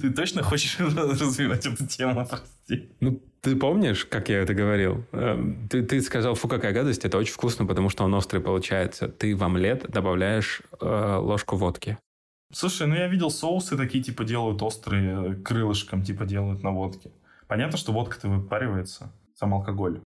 ты 0.00 0.10
точно 0.10 0.42
хочешь 0.42 0.78
развивать 0.80 1.66
эту 1.66 1.86
тему, 1.86 2.26
прости? 2.26 2.90
Ну, 3.00 3.20
ты 3.40 3.56
помнишь, 3.56 4.04
как 4.04 4.28
я 4.28 4.38
это 4.38 4.54
говорил? 4.54 5.04
Эм, 5.12 5.68
ты, 5.68 5.82
ты 5.82 6.00
сказал, 6.00 6.34
фу, 6.34 6.48
какая 6.48 6.72
гадость, 6.72 7.04
это 7.04 7.18
очень 7.18 7.32
вкусно, 7.32 7.66
потому 7.66 7.88
что 7.88 8.04
он 8.04 8.14
острый 8.14 8.40
получается. 8.40 9.08
Ты 9.08 9.34
в 9.34 9.42
омлет 9.42 9.90
добавляешь 9.90 10.62
э, 10.80 11.16
ложку 11.20 11.56
водки. 11.56 11.98
Слушай, 12.52 12.86
ну 12.86 12.94
я 12.94 13.08
видел 13.08 13.30
соусы 13.30 13.76
такие, 13.76 14.04
типа, 14.04 14.24
делают 14.24 14.62
острые, 14.62 15.34
крылышком, 15.36 16.04
типа, 16.04 16.24
делают 16.24 16.62
на 16.62 16.70
водке. 16.70 17.10
Понятно, 17.48 17.78
что 17.78 17.92
водка-то 17.92 18.28
выпаривается, 18.28 19.12
сам 19.34 19.54
алкоголь. 19.54 20.00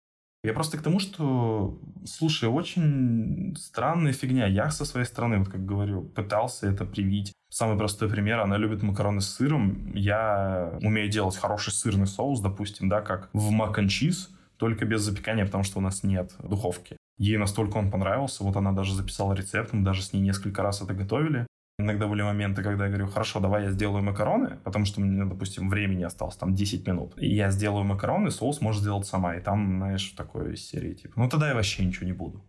Я 0.43 0.53
просто 0.53 0.77
к 0.77 0.81
тому, 0.81 0.99
что, 0.99 1.79
слушай, 2.05 2.49
очень 2.49 3.55
странная 3.57 4.11
фигня. 4.11 4.45
Я 4.45 4.71
со 4.71 4.83
своей 4.83 5.05
стороны, 5.05 5.39
вот 5.39 5.47
как 5.47 5.65
говорю, 5.65 6.03
пытался 6.03 6.69
это 6.69 6.85
привить. 6.85 7.31
Самый 7.49 7.77
простой 7.77 8.09
пример, 8.09 8.39
она 8.39 8.57
любит 8.57 8.83
макароны 8.83 9.21
с 9.21 9.29
сыром. 9.29 9.93
Я 9.93 10.77
умею 10.81 11.09
делать 11.09 11.37
хороший 11.37 11.71
сырный 11.71 12.07
соус, 12.07 12.41
допустим, 12.41 12.89
да, 12.89 12.99
как 12.99 13.29
в 13.31 13.51
мак 13.51 13.79
cheese, 13.79 14.27
только 14.57 14.85
без 14.85 15.01
запекания, 15.01 15.45
потому 15.45 15.63
что 15.63 15.79
у 15.79 15.81
нас 15.81 16.03
нет 16.03 16.33
духовки. 16.39 16.97
Ей 17.17 17.37
настолько 17.37 17.77
он 17.77 17.89
понравился, 17.89 18.43
вот 18.43 18.57
она 18.57 18.73
даже 18.73 18.95
записала 18.95 19.33
рецепт, 19.33 19.71
мы 19.71 19.83
даже 19.85 20.01
с 20.01 20.11
ней 20.11 20.19
несколько 20.19 20.61
раз 20.61 20.81
это 20.81 20.93
готовили. 20.93 21.47
Иногда 21.79 22.07
были 22.07 22.21
моменты, 22.21 22.61
когда 22.61 22.85
я 22.85 22.89
говорю, 22.89 23.07
хорошо, 23.07 23.39
давай 23.39 23.63
я 23.63 23.71
сделаю 23.71 24.03
макароны, 24.03 24.57
потому 24.63 24.85
что 24.85 25.01
мне, 25.01 25.25
допустим, 25.25 25.69
времени 25.69 26.03
осталось 26.03 26.35
там 26.35 26.53
10 26.53 26.87
минут. 26.87 27.13
И 27.17 27.27
я 27.27 27.49
сделаю 27.49 27.83
макароны, 27.83 28.29
соус 28.29 28.61
можешь 28.61 28.81
сделать 28.81 29.07
сама. 29.07 29.35
И 29.35 29.41
там, 29.41 29.77
знаешь, 29.77 30.11
в 30.11 30.15
такой 30.15 30.55
серии, 30.55 30.93
типа, 30.93 31.13
ну 31.17 31.29
тогда 31.29 31.49
я 31.49 31.55
вообще 31.55 31.83
ничего 31.83 32.05
не 32.05 32.13
буду. 32.13 32.45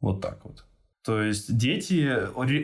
Вот 0.00 0.20
так 0.20 0.44
вот. 0.44 0.64
То 1.04 1.20
есть 1.22 1.56
дети 1.56 2.08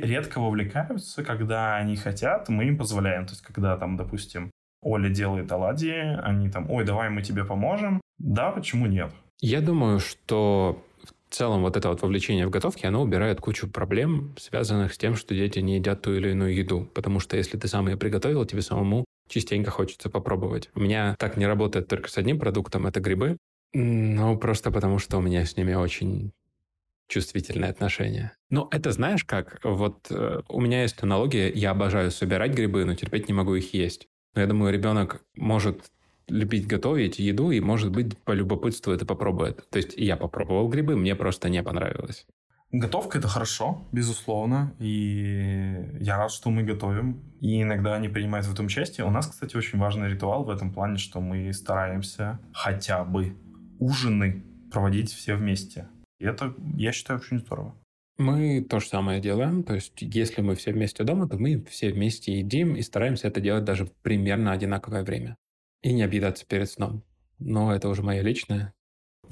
редко 0.07 0.41
вовлекаются, 0.41 1.25
когда 1.25 1.77
они 1.77 1.97
хотят, 1.97 2.49
мы 2.49 2.67
им 2.67 2.79
позволяем. 2.79 3.27
То 3.27 3.33
есть 3.33 3.43
когда 3.43 3.77
там, 3.77 3.97
допустим, 3.97 4.51
Оля 4.83 5.09
делает 5.09 5.51
оладьи, 5.51 5.93
они 6.23 6.51
там, 6.51 6.71
ой, 6.71 6.85
давай 6.85 7.11
мы 7.11 7.23
тебе 7.23 7.45
поможем. 7.45 8.01
Да, 8.19 8.53
почему 8.53 8.87
нет? 8.87 9.11
Я 9.41 9.61
думаю, 9.61 9.99
что 9.99 10.86
целом 11.37 11.63
вот 11.63 11.77
это 11.77 11.89
вот 11.89 12.03
вовлечение 12.03 12.47
в 12.47 12.51
готовке, 12.51 12.89
оно 12.89 13.03
убирает 13.03 13.41
кучу 13.41 13.69
проблем, 13.69 14.35
связанных 14.39 14.95
с 14.95 14.99
тем, 14.99 15.17
что 15.17 15.35
дети 15.35 15.59
не 15.59 15.77
едят 15.77 16.03
ту 16.03 16.15
или 16.15 16.31
иную 16.31 16.55
еду. 16.55 16.91
Потому 16.95 17.21
что 17.21 17.37
если 17.37 17.59
ты 17.59 17.69
сам 17.69 17.89
ее 17.89 17.97
приготовил, 17.97 18.45
тебе 18.45 18.63
самому 18.63 19.05
частенько 19.29 19.71
хочется 19.71 20.09
попробовать. 20.09 20.71
У 20.75 20.81
меня 20.81 21.15
так 21.19 21.37
не 21.37 21.47
работает 21.47 21.89
только 21.89 22.09
с 22.09 22.17
одним 22.17 22.39
продуктом, 22.39 22.87
это 22.87 23.01
грибы. 23.01 23.37
Ну, 23.73 24.39
просто 24.39 24.71
потому 24.71 24.99
что 24.99 25.19
у 25.19 25.21
меня 25.21 25.45
с 25.45 25.57
ними 25.57 25.75
очень 25.75 26.33
чувствительное 27.09 27.71
отношение. 27.71 28.33
Ну, 28.51 28.69
это 28.71 28.91
знаешь 28.93 29.25
как? 29.25 29.61
Вот 29.63 30.07
э, 30.11 30.41
у 30.49 30.61
меня 30.61 30.83
есть 30.83 31.03
аналогия, 31.03 31.51
я 31.53 31.71
обожаю 31.71 32.11
собирать 32.11 32.53
грибы, 32.53 32.85
но 32.85 32.95
терпеть 32.95 33.29
не 33.29 33.35
могу 33.35 33.55
их 33.55 33.75
есть. 33.75 34.09
Но 34.35 34.41
я 34.41 34.47
думаю, 34.47 34.73
ребенок 34.73 35.23
может 35.37 35.91
любить 36.29 36.67
готовить 36.67 37.19
еду 37.19 37.51
и, 37.51 37.61
может 37.61 37.91
быть, 37.91 38.17
по 38.19 38.33
любопытству 38.33 38.93
это 38.93 39.07
попробует. 39.07 39.69
То 39.71 39.79
есть 39.79 39.95
я 39.97 40.17
попробовал 40.17 40.69
грибы, 40.69 40.97
мне 40.97 41.15
просто 41.15 41.49
не 41.49 41.63
понравилось. 41.63 42.27
Готовка– 42.73 43.19
это 43.21 43.29
хорошо, 43.29 43.87
безусловно, 43.93 44.75
и 44.81 45.87
я 46.01 46.17
рад, 46.17 46.33
что 46.33 46.51
мы 46.51 46.65
готовим, 46.65 47.23
и 47.41 47.63
иногда 47.63 47.95
они 47.95 48.09
принимают 48.09 48.47
в 48.47 48.53
этом 48.53 48.67
участие. 48.67 49.07
У 49.07 49.11
нас, 49.11 49.29
кстати, 49.29 49.57
очень 49.57 49.79
важный 49.79 50.11
ритуал 50.11 50.45
в 50.45 50.51
этом 50.51 50.73
плане, 50.73 50.97
что 50.99 51.21
мы 51.21 51.53
стараемся 51.53 52.41
хотя 52.53 53.05
бы 53.05 53.37
ужины 53.79 54.45
проводить 54.73 55.13
все 55.13 55.37
вместе. 55.37 55.89
И 56.19 56.25
это, 56.25 56.55
я 56.75 56.91
считаю, 56.91 57.21
очень 57.21 57.39
здорово. 57.39 57.77
Мы 58.19 58.67
то 58.69 58.81
же 58.81 58.87
самое 58.87 59.21
делаем. 59.21 59.63
То 59.63 59.75
есть, 59.75 59.93
если 60.01 60.41
мы 60.41 60.57
все 60.57 60.73
вместе 60.73 61.05
дома, 61.05 61.29
то 61.29 61.39
мы 61.39 61.63
все 61.71 61.93
вместе 61.93 62.37
едим 62.39 62.75
и 62.75 62.83
стараемся 62.83 63.29
это 63.29 63.41
делать 63.41 63.65
даже 63.65 63.89
примерно 64.03 64.51
одинаковое 64.51 65.05
время 65.05 65.37
и 65.87 65.93
не 65.93 66.03
объедаться 66.03 66.45
перед 66.45 66.69
сном. 66.69 67.03
Но 67.39 67.73
это 67.73 67.89
уже 67.89 68.03
мое 68.03 68.21
личное. 68.21 68.75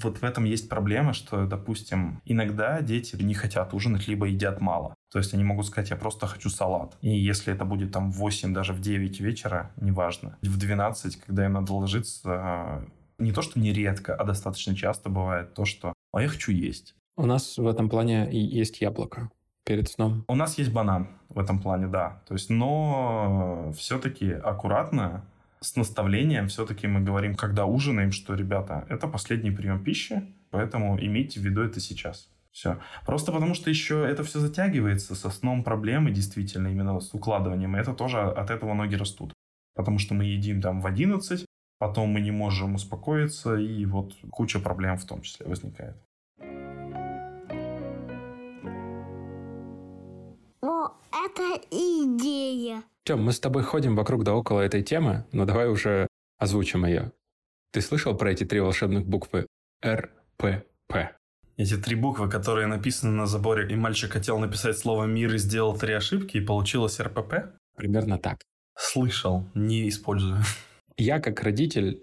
Вот 0.01 0.19
в 0.19 0.23
этом 0.23 0.45
есть 0.45 0.69
проблема, 0.69 1.13
что, 1.13 1.45
допустим, 1.45 2.21
иногда 2.25 2.81
дети 2.81 3.15
не 3.21 3.33
хотят 3.33 3.73
ужинать, 3.73 4.07
либо 4.07 4.25
едят 4.25 4.61
мало. 4.61 4.95
То 5.11 5.19
есть 5.19 5.33
они 5.33 5.43
могут 5.43 5.65
сказать, 5.65 5.89
я 5.89 5.95
просто 5.97 6.27
хочу 6.27 6.49
салат. 6.49 6.97
И 7.01 7.09
если 7.09 7.53
это 7.53 7.65
будет 7.65 7.91
там 7.91 8.11
в 8.11 8.17
8, 8.17 8.53
даже 8.53 8.73
в 8.73 8.79
9 8.79 9.19
вечера, 9.19 9.71
неважно, 9.75 10.37
в 10.41 10.57
12, 10.57 11.17
когда 11.17 11.45
им 11.45 11.53
надо 11.53 11.73
ложиться, 11.73 12.85
не 13.17 13.31
то, 13.31 13.41
что 13.41 13.59
нередко, 13.59 14.15
а 14.15 14.23
достаточно 14.23 14.75
часто 14.75 15.09
бывает 15.09 15.53
то, 15.53 15.65
что 15.65 15.93
«а 16.13 16.21
я 16.21 16.27
хочу 16.29 16.51
есть». 16.51 16.95
У 17.17 17.25
нас 17.25 17.57
в 17.57 17.67
этом 17.67 17.89
плане 17.89 18.31
и 18.31 18.37
есть 18.37 18.81
яблоко 18.81 19.29
перед 19.65 19.89
сном. 19.89 20.23
У 20.27 20.35
нас 20.35 20.57
есть 20.57 20.71
банан 20.71 21.07
в 21.29 21.39
этом 21.39 21.59
плане, 21.59 21.87
да. 21.87 22.21
То 22.27 22.33
есть, 22.33 22.49
но 22.49 23.73
все-таки 23.77 24.31
аккуратно, 24.31 25.25
с 25.65 25.75
наставлением 25.75 26.47
все-таки 26.47 26.87
мы 26.87 27.01
говорим, 27.01 27.35
когда 27.35 27.65
ужинаем, 27.65 28.11
что, 28.11 28.35
ребята, 28.35 28.85
это 28.87 29.07
последний 29.07 29.51
прием 29.51 29.83
пищи, 29.83 30.21
поэтому 30.51 30.97
имейте 30.99 31.39
в 31.39 31.43
виду 31.43 31.61
это 31.61 31.79
сейчас. 31.79 32.29
Все. 32.51 32.77
Просто 33.05 33.31
потому, 33.31 33.53
что 33.55 33.69
еще 33.69 34.05
это 34.07 34.23
все 34.23 34.39
затягивается, 34.39 35.15
со 35.15 35.29
сном 35.29 35.63
проблемы 35.63 36.11
действительно, 36.11 36.67
именно 36.67 36.99
с 36.99 37.13
укладыванием, 37.13 37.75
это 37.75 37.93
тоже 37.93 38.19
от 38.19 38.49
этого 38.49 38.73
ноги 38.73 38.95
растут. 38.95 39.33
Потому 39.75 39.99
что 39.99 40.13
мы 40.13 40.25
едим 40.25 40.61
там 40.61 40.81
в 40.81 40.87
11, 40.87 41.45
потом 41.79 42.09
мы 42.09 42.21
не 42.21 42.31
можем 42.31 42.75
успокоиться, 42.75 43.55
и 43.55 43.85
вот 43.85 44.13
куча 44.31 44.59
проблем 44.59 44.97
в 44.97 45.05
том 45.05 45.21
числе 45.21 45.47
возникает. 45.47 45.97
О, 50.61 50.91
это 51.11 51.59
идея. 51.71 52.83
Тем, 53.05 53.23
мы 53.23 53.33
с 53.33 53.39
тобой 53.39 53.61
ходим 53.61 53.95
вокруг 53.95 54.23
да 54.23 54.33
около 54.33 54.61
этой 54.61 54.81
темы, 54.81 55.25
но 55.31 55.45
давай 55.45 55.69
уже 55.69 56.07
озвучим 56.39 56.85
ее. 56.85 57.11
Ты 57.71 57.81
слышал 57.81 58.17
про 58.17 58.31
эти 58.31 58.45
три 58.45 58.59
волшебных 58.59 59.05
буквы 59.05 59.45
РПП? 59.85 61.13
Эти 61.55 61.77
три 61.77 61.95
буквы, 61.95 62.27
которые 62.31 62.65
написаны 62.65 63.11
на 63.11 63.27
заборе, 63.27 63.71
и 63.71 63.75
мальчик 63.75 64.13
хотел 64.13 64.39
написать 64.39 64.79
слово 64.79 65.05
«мир» 65.05 65.35
и 65.35 65.37
сделал 65.37 65.77
три 65.77 65.93
ошибки, 65.93 66.37
и 66.37 66.41
получилось 66.41 66.99
РПП? 66.99 67.55
Примерно 67.75 68.17
так. 68.17 68.41
Слышал, 68.75 69.45
не 69.53 69.87
использую. 69.87 70.39
Я 70.97 71.19
как 71.19 71.43
родитель, 71.43 72.01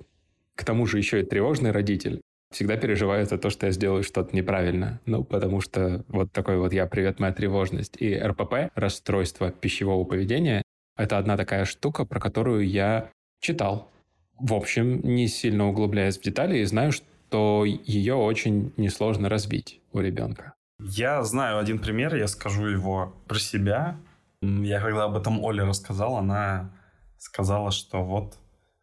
к 0.54 0.64
тому 0.64 0.86
же 0.86 0.98
еще 0.98 1.22
и 1.22 1.26
тревожный 1.26 1.72
родитель, 1.72 2.20
всегда 2.52 2.76
переживаю 2.76 3.26
за 3.26 3.38
то, 3.38 3.50
что 3.50 3.66
я 3.66 3.72
сделаю 3.72 4.04
что-то 4.04 4.36
неправильно. 4.36 5.00
Ну, 5.06 5.24
потому 5.24 5.60
что 5.60 6.04
вот 6.06 6.30
такой 6.30 6.58
вот 6.58 6.72
я, 6.72 6.86
привет, 6.86 7.18
моя 7.18 7.32
тревожность. 7.32 7.96
И 8.00 8.16
РПП, 8.16 8.70
расстройство 8.76 9.50
пищевого 9.50 10.04
поведения, 10.04 10.62
это 11.02 11.18
одна 11.18 11.36
такая 11.36 11.64
штука, 11.64 12.04
про 12.04 12.20
которую 12.20 12.68
я 12.68 13.10
читал. 13.40 13.90
В 14.38 14.54
общем, 14.54 15.00
не 15.02 15.28
сильно 15.28 15.68
углубляясь 15.68 16.18
в 16.18 16.22
детали, 16.22 16.58
и 16.58 16.64
знаю, 16.64 16.92
что 16.92 17.64
ее 17.64 18.14
очень 18.14 18.72
несложно 18.76 19.28
развить 19.28 19.80
у 19.92 20.00
ребенка. 20.00 20.54
Я 20.80 21.22
знаю 21.22 21.58
один 21.58 21.78
пример, 21.78 22.14
я 22.14 22.26
скажу 22.26 22.66
его 22.66 23.14
про 23.28 23.38
себя. 23.38 23.96
Я 24.40 24.80
когда 24.80 25.04
об 25.04 25.16
этом 25.16 25.42
Оле 25.44 25.62
рассказал, 25.62 26.16
она 26.16 26.72
сказала, 27.18 27.70
что 27.70 28.02
вот 28.04 28.38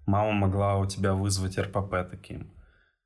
мама 0.06 0.32
могла 0.32 0.78
у 0.78 0.86
тебя 0.86 1.14
вызвать 1.14 1.58
РПП 1.58 2.10
таким. 2.10 2.52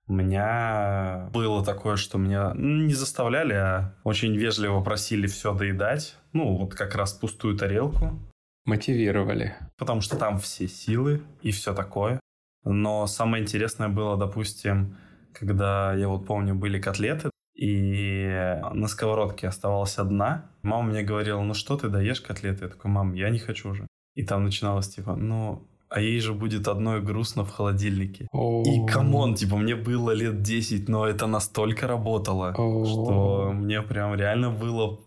У 0.06 0.14
меня 0.14 1.30
было 1.34 1.64
такое, 1.64 1.96
что 1.96 2.18
меня 2.18 2.52
не 2.56 2.94
заставляли, 2.94 3.54
а 3.54 3.96
очень 4.04 4.36
вежливо 4.36 4.82
просили 4.82 5.28
все 5.28 5.54
доедать. 5.54 6.18
Ну, 6.34 6.58
вот 6.58 6.76
как 6.76 6.96
раз 6.96 7.14
пустую 7.14 7.58
тарелку. 7.58 8.20
Мотивировали. 8.66 9.56
Потому 9.78 10.02
что 10.02 10.18
там 10.18 10.38
все 10.40 10.68
силы 10.68 11.22
и 11.42 11.52
все 11.52 11.74
такое. 11.74 12.20
Но 12.64 13.08
самое 13.08 13.44
интересное 13.44 13.90
было, 13.90 14.18
допустим, 14.18 14.96
когда, 15.34 15.94
я 15.94 16.08
вот 16.08 16.26
помню, 16.26 16.56
были 16.56 16.80
котлеты, 16.80 17.30
и 17.56 18.60
на 18.74 18.88
сковородке 18.88 19.48
оставалась 19.48 19.98
одна. 19.98 20.50
Мама 20.62 20.90
мне 20.90 21.04
говорила, 21.04 21.42
ну 21.42 21.54
что 21.54 21.78
ты 21.78 21.90
даешь 21.90 22.22
котлеты? 22.22 22.66
Я 22.66 22.70
такой, 22.70 22.90
мам, 22.90 23.14
я 23.14 23.30
не 23.30 23.40
хочу 23.40 23.70
уже. 23.70 23.88
И 24.16 24.24
там 24.24 24.44
начиналось 24.44 24.88
типа, 24.88 25.16
ну, 25.16 25.68
а 25.90 26.00
ей 26.00 26.20
же 26.20 26.34
будет 26.34 26.68
одно 26.68 26.98
и 26.98 27.02
грустно 27.02 27.44
в 27.44 27.52
холодильнике. 27.52 28.28
И 28.66 28.86
come 28.88 29.15
on, 29.15 29.36
типа, 29.36 29.58
мне 29.58 29.76
было 29.76 30.12
лет 30.12 30.42
10, 30.42 30.90
но 30.90 31.06
это 31.06 31.28
настолько 31.28 31.88
работало, 31.88 32.54
что 32.54 33.52
мне 33.54 33.82
прям 33.82 34.16
реально 34.16 34.50
было 34.50 35.00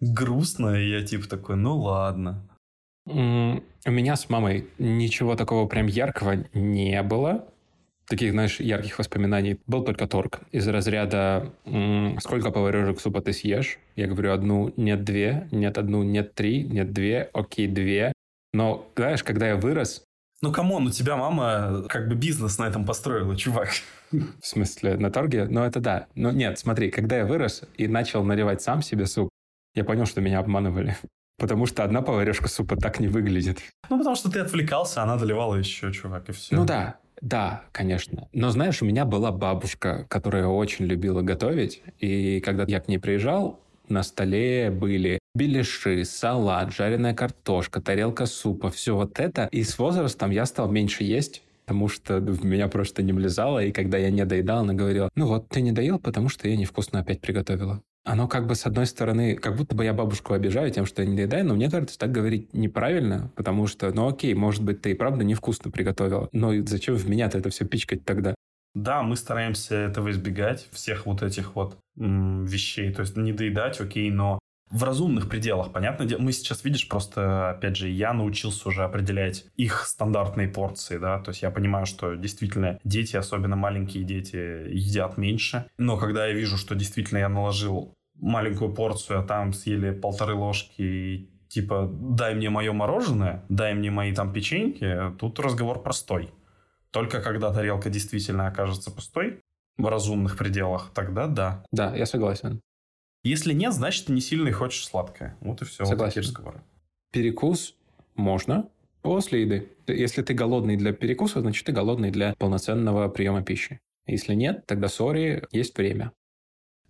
грустно, 0.00 0.76
и 0.76 0.90
я 0.90 1.02
типа 1.04 1.28
такой, 1.28 1.56
ну 1.56 1.76
ладно. 1.76 2.48
У 3.06 3.10
меня 3.90 4.16
с 4.16 4.30
мамой 4.30 4.68
ничего 4.78 5.36
такого 5.36 5.66
прям 5.66 5.86
яркого 5.86 6.44
не 6.54 7.02
было. 7.02 7.46
Таких, 8.06 8.32
знаешь, 8.32 8.60
ярких 8.60 8.98
воспоминаний. 8.98 9.58
Был 9.66 9.82
только 9.82 10.06
торг 10.06 10.40
из 10.52 10.68
разряда 10.68 11.52
«Сколько 12.20 12.50
поварежек 12.50 13.00
супа 13.00 13.22
ты 13.22 13.32
съешь?» 13.32 13.78
Я 13.96 14.06
говорю 14.06 14.32
одну, 14.32 14.72
нет 14.76 15.04
две, 15.04 15.48
нет 15.50 15.78
одну, 15.78 16.02
нет 16.02 16.34
три, 16.34 16.64
нет 16.64 16.92
две, 16.92 17.30
окей, 17.32 17.66
две. 17.66 18.12
Но, 18.52 18.90
знаешь, 18.96 19.24
когда 19.24 19.48
я 19.48 19.56
вырос, 19.56 20.04
Ну, 20.42 20.52
come 20.52 20.71
on, 20.71 20.86
у 20.86 20.90
тебя 20.90 21.16
мама 21.16 21.84
как 21.88 22.08
бы 22.08 22.14
бизнес 22.14 22.58
на 22.58 22.64
этом 22.68 22.84
построила, 22.84 23.34
чувак. 23.36 23.70
в 24.12 24.46
смысле, 24.46 24.96
на 24.96 25.10
торге, 25.10 25.46
ну 25.46 25.62
это 25.62 25.80
да. 25.80 26.06
Но 26.14 26.30
нет, 26.30 26.58
смотри, 26.58 26.90
когда 26.90 27.16
я 27.18 27.26
вырос 27.26 27.62
и 27.78 27.88
начал 27.88 28.22
наливать 28.24 28.60
сам 28.60 28.82
себе 28.82 29.06
суп, 29.06 29.30
я 29.74 29.84
понял, 29.84 30.04
что 30.06 30.20
меня 30.20 30.38
обманывали. 30.40 30.96
Потому 31.38 31.66
что 31.66 31.82
одна 31.82 32.02
поварешка 32.02 32.48
супа 32.48 32.76
так 32.76 33.00
не 33.00 33.08
выглядит. 33.08 33.58
Ну, 33.90 33.98
потому 33.98 34.16
что 34.16 34.30
ты 34.30 34.38
отвлекался, 34.38 35.02
она 35.02 35.16
доливала 35.16 35.56
еще, 35.56 35.92
чувак, 35.92 36.28
и 36.28 36.32
все. 36.32 36.54
Ну 36.54 36.64
да, 36.64 36.98
да, 37.20 37.64
конечно. 37.72 38.28
Но 38.32 38.50
знаешь, 38.50 38.82
у 38.82 38.84
меня 38.84 39.04
была 39.04 39.32
бабушка, 39.32 40.06
которая 40.08 40.46
очень 40.46 40.84
любила 40.84 41.22
готовить. 41.22 41.82
И 41.98 42.40
когда 42.40 42.64
я 42.66 42.80
к 42.80 42.88
ней 42.88 42.98
приезжал, 42.98 43.60
на 43.88 44.02
столе 44.02 44.70
были 44.70 45.18
беляши, 45.34 46.04
салат, 46.04 46.72
жареная 46.72 47.14
картошка, 47.14 47.80
тарелка 47.80 48.26
супа, 48.26 48.70
все 48.70 48.94
вот 48.94 49.18
это. 49.18 49.48
И 49.52 49.62
с 49.62 49.78
возрастом 49.78 50.30
я 50.30 50.46
стал 50.46 50.70
меньше 50.70 51.04
есть, 51.04 51.42
потому 51.64 51.88
что 51.88 52.18
в 52.18 52.44
меня 52.44 52.68
просто 52.68 53.02
не 53.02 53.12
влезало. 53.12 53.64
И 53.64 53.72
когда 53.72 53.98
я 53.98 54.10
не 54.10 54.24
доедал, 54.24 54.60
она 54.60 54.74
говорила, 54.74 55.10
ну 55.16 55.26
вот, 55.26 55.48
ты 55.48 55.60
не 55.60 55.72
доел, 55.72 55.98
потому 55.98 56.28
что 56.28 56.48
я 56.48 56.56
невкусно 56.56 57.00
опять 57.00 57.20
приготовила. 57.20 57.82
Оно 58.04 58.28
как 58.28 58.46
бы 58.46 58.54
с 58.54 58.66
одной 58.66 58.86
стороны, 58.86 59.34
как 59.34 59.56
будто 59.56 59.74
бы 59.74 59.82
я 59.84 59.94
бабушку 59.94 60.34
обижаю 60.34 60.70
тем, 60.70 60.84
что 60.84 61.00
я 61.02 61.08
не 61.08 61.16
доедаю, 61.16 61.46
но 61.46 61.54
мне 61.54 61.70
кажется, 61.70 61.98
так 61.98 62.12
говорить 62.12 62.52
неправильно, 62.52 63.30
потому 63.34 63.66
что, 63.66 63.90
ну 63.92 64.06
окей, 64.08 64.34
может 64.34 64.62
быть, 64.62 64.82
ты 64.82 64.90
и 64.90 64.94
правда 64.94 65.24
невкусно 65.24 65.70
приготовила, 65.70 66.28
но 66.32 66.52
зачем 66.66 66.96
в 66.96 67.08
меня-то 67.08 67.38
это 67.38 67.48
все 67.48 67.64
пичкать 67.64 68.04
тогда? 68.04 68.34
Да, 68.74 69.02
мы 69.02 69.16
стараемся 69.16 69.76
этого 69.76 70.10
избегать, 70.10 70.68
всех 70.72 71.06
вот 71.06 71.22
этих 71.22 71.54
вот 71.54 71.78
м, 71.98 72.44
вещей. 72.44 72.92
То 72.92 73.02
есть 73.02 73.16
не 73.16 73.32
доедать, 73.32 73.80
окей, 73.80 74.10
но 74.10 74.38
в 74.70 74.82
разумных 74.82 75.28
пределах, 75.28 75.72
понятно. 75.72 76.06
Мы 76.18 76.32
сейчас, 76.32 76.64
видишь, 76.64 76.88
просто, 76.88 77.50
опять 77.50 77.76
же, 77.76 77.88
я 77.88 78.12
научился 78.12 78.68
уже 78.68 78.82
определять 78.82 79.44
их 79.56 79.84
стандартные 79.86 80.48
порции, 80.48 80.98
да, 80.98 81.20
то 81.20 81.30
есть 81.30 81.42
я 81.42 81.50
понимаю, 81.52 81.86
что 81.86 82.14
действительно 82.14 82.80
дети, 82.82 83.14
особенно 83.14 83.54
маленькие 83.54 84.02
дети, 84.02 84.36
едят 84.36 85.16
меньше. 85.16 85.66
Но 85.78 85.96
когда 85.96 86.26
я 86.26 86.32
вижу, 86.34 86.56
что 86.56 86.74
действительно 86.74 87.18
я 87.18 87.28
наложил 87.28 87.93
маленькую 88.14 88.72
порцию, 88.72 89.20
а 89.20 89.22
там 89.22 89.52
съели 89.52 89.90
полторы 89.90 90.34
ложки 90.34 90.82
и 90.82 91.30
типа 91.48 91.88
дай 91.92 92.34
мне 92.34 92.50
мое 92.50 92.72
мороженое, 92.72 93.44
дай 93.48 93.74
мне 93.74 93.90
мои 93.90 94.14
там 94.14 94.32
печеньки, 94.32 95.12
тут 95.18 95.38
разговор 95.40 95.82
простой. 95.82 96.30
Только 96.90 97.20
когда 97.20 97.52
тарелка 97.52 97.90
действительно 97.90 98.46
окажется 98.46 98.90
пустой, 98.90 99.40
в 99.76 99.86
разумных 99.86 100.36
пределах, 100.36 100.90
тогда 100.94 101.26
да. 101.26 101.64
Да, 101.72 101.94
я 101.96 102.06
согласен. 102.06 102.60
Если 103.24 103.52
нет, 103.52 103.72
значит, 103.72 104.06
ты 104.06 104.12
не 104.12 104.20
сильно 104.20 104.48
и 104.48 104.52
хочешь 104.52 104.86
сладкое. 104.86 105.36
Вот 105.40 105.62
и 105.62 105.64
все. 105.64 105.84
Вот 105.84 105.90
Согласен. 105.90 106.20
такие 106.20 106.28
разговоры. 106.28 106.62
Перекус 107.10 107.74
можно 108.14 108.68
после 109.02 109.42
еды. 109.42 109.72
Если 109.86 110.22
ты 110.22 110.34
голодный 110.34 110.76
для 110.76 110.92
перекуса, 110.92 111.40
значит, 111.40 111.64
ты 111.64 111.72
голодный 111.72 112.10
для 112.10 112.34
полноценного 112.34 113.08
приема 113.08 113.42
пищи. 113.42 113.80
Если 114.06 114.34
нет, 114.34 114.66
тогда 114.66 114.88
сори, 114.88 115.44
есть 115.50 115.76
время. 115.76 116.12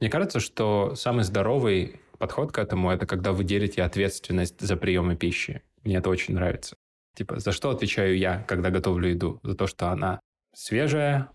Мне 0.00 0.10
кажется, 0.10 0.40
что 0.40 0.94
самый 0.94 1.24
здоровый 1.24 2.00
подход 2.18 2.52
к 2.52 2.58
этому– 2.58 2.90
это 2.92 3.06
когда 3.06 3.32
вы 3.32 3.44
делите 3.44 3.82
ответственность 3.82 4.60
за 4.60 4.76
приемы 4.76 5.16
пищи. 5.16 5.62
Мне 5.82 5.96
это 5.96 6.10
очень 6.10 6.34
нравится. 6.34 6.76
Типа, 7.14 7.38
за 7.38 7.52
что 7.52 7.70
отвечаю 7.70 8.18
я, 8.18 8.42
когда 8.48 8.70
готовлю 8.70 9.08
еду? 9.08 9.40
За 9.42 9.54
то, 9.54 9.66
что 9.66 9.90
она 9.90 10.20
свежая, 10.54 11.30